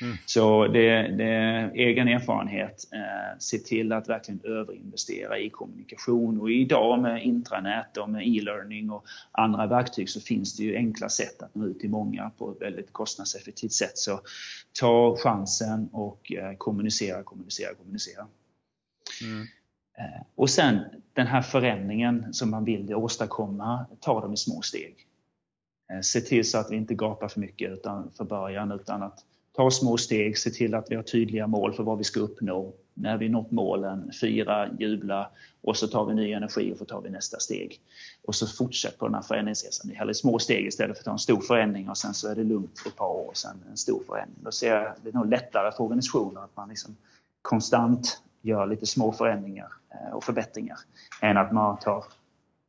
[0.00, 0.16] Mm.
[0.26, 2.88] Så det, det, är egen erfarenhet.
[2.92, 6.40] Eh, se till att verkligen överinvestera i kommunikation.
[6.40, 11.08] Och idag med intranät och med e-learning och andra verktyg så finns det ju enkla
[11.08, 13.98] sätt att nå ut till många på ett väldigt kostnadseffektivt sätt.
[13.98, 14.20] Så
[14.80, 18.26] ta chansen och eh, kommunicera, kommunicera, kommunicera.
[19.22, 19.46] Mm.
[19.98, 20.80] Eh, och sen
[21.12, 24.94] den här förändringen som man vill åstadkomma, ta dem i små steg.
[25.92, 29.24] Eh, se till så att vi inte gapar för mycket utan för början utan att
[29.56, 32.72] ta små steg, se till att vi har tydliga mål för vad vi ska uppnå.
[32.94, 35.30] När vi nått målen, fira, jubla
[35.62, 37.80] och så tar vi ny energi och så tar vi nästa steg.
[38.24, 39.90] Och så fortsätt på den här förändringsresan.
[39.90, 42.44] Hellre små steg istället för att ta en stor förändring och sen så är det
[42.44, 44.44] lugnt för ett par år och sen en stor förändring.
[44.44, 46.96] Då ser jag det är nog lättare för organisationer att man liksom
[47.42, 49.68] konstant gör lite små förändringar
[50.12, 50.78] och förbättringar
[51.22, 52.04] än att man tar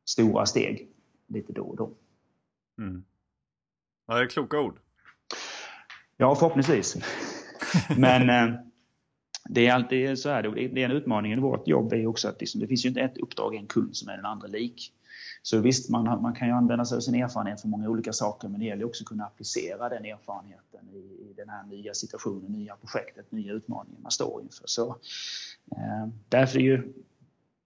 [0.06, 0.90] stora steg
[1.28, 1.92] lite då och då.
[2.78, 3.04] Mm.
[4.08, 4.80] Ja, det är kloka ord.
[6.18, 6.98] Ja, förhoppningsvis.
[7.98, 8.60] Men eh,
[9.50, 12.40] det är alltid så här, det är en utmaning i vårt jobb är också att
[12.40, 14.94] liksom, det finns ju inte ett uppdrag, en kund som är den andra lik.
[15.42, 18.48] Så visst, man, man kan ju använda sig av sin erfarenhet för många olika saker,
[18.48, 22.52] men det gäller också att kunna applicera den erfarenheten i, i den här nya situationen,
[22.52, 24.64] nya projektet, nya utmaningen man står inför.
[24.66, 24.90] Så,
[25.72, 26.94] eh, därför är ju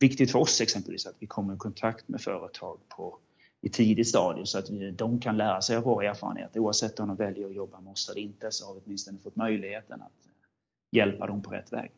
[0.04, 3.18] viktigt för oss exempelvis att vi kommer i kontakt med företag på
[3.62, 7.08] i tidigt stadium så att vi, de kan lära sig av våra erfarenheter Oavsett om
[7.08, 10.26] de väljer att jobba med oss eller inte så har vi åtminstone fått möjligheten att
[10.26, 10.32] eh,
[10.91, 11.91] hjälpa dem på rätt väg.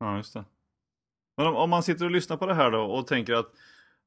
[0.00, 0.44] Ja, just det.
[1.36, 3.52] Men om, om man sitter och lyssnar på det här då och tänker att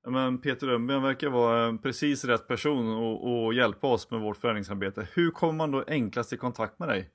[0.07, 2.87] men Peter Rönnben verkar vara eh, precis rätt person
[3.27, 5.07] att hjälpa oss med vårt förändringsarbete.
[5.13, 7.09] Hur kommer man då enklast i kontakt med dig?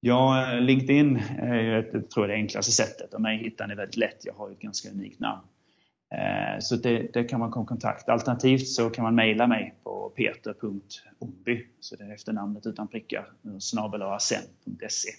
[0.00, 3.96] Ja, LinkedIn är ju ett, tror jag, det enklaste sättet och mig hittar ni väldigt
[3.96, 4.24] lätt.
[4.24, 5.42] Jag har ju ett ganska unikt namn.
[6.14, 8.08] Eh, så det, det, kan man komma i kontakt.
[8.08, 13.26] Alternativt så kan man mejla mig på peter.omby, så det är efternamnet utan prickar,
[13.60, 15.10] snabelasen.se.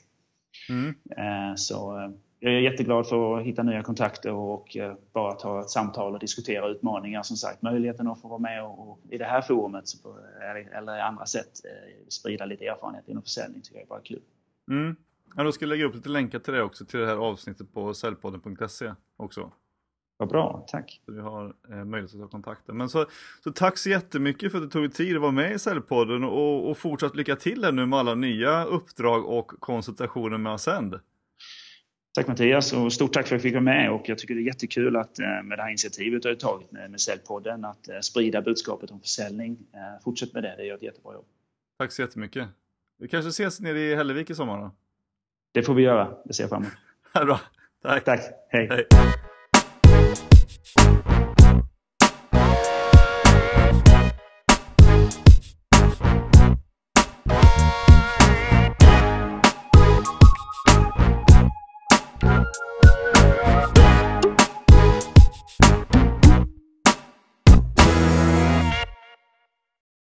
[0.69, 0.95] Mm.
[1.17, 4.77] Eh, så eh, jag är jätteglad för att hitta nya kontakter och
[5.13, 7.23] bara ta ett samtal och diskutera utmaningar.
[7.23, 9.85] Som sagt, möjligheten att få vara med och, i det här forumet
[10.77, 11.51] eller andra sätt
[12.09, 14.21] sprida lite erfarenhet inom försäljning tycker jag är bara kul.
[14.69, 14.95] Mm.
[15.35, 17.73] Ja, då ska jag lägga upp lite länkar till det också, till det här avsnittet
[17.73, 19.51] på säljpodden.se också.
[20.17, 21.01] Vad bra, tack.
[21.05, 22.73] Så vi har eh, möjlighet att ta kontakter.
[22.73, 23.05] Men så,
[23.43, 26.23] så tack så jättemycket för att du tog dig tid att vara med i Säljpodden
[26.23, 30.99] och, och fortsatt lycka till här nu med alla nya uppdrag och konsultationer med Ascend.
[32.13, 34.41] Tack Mattias och stort tack för att jag fick vara med och jag tycker det
[34.41, 37.89] är jättekul att eh, med det här initiativet du har tagit med, med Säljpodden att
[37.89, 39.57] eh, sprida budskapet om försäljning.
[39.73, 41.25] Eh, fortsätt med det, det gör ett jättebra jobb.
[41.77, 42.47] Tack så jättemycket.
[42.99, 44.71] Vi kanske ses nere i Hällevik i sommar då?
[45.51, 46.73] Det får vi göra, det ser jag fram emot.
[47.27, 47.39] Bra,
[47.81, 48.05] tack.
[48.05, 48.67] Tack, hej.
[48.71, 49.18] hej.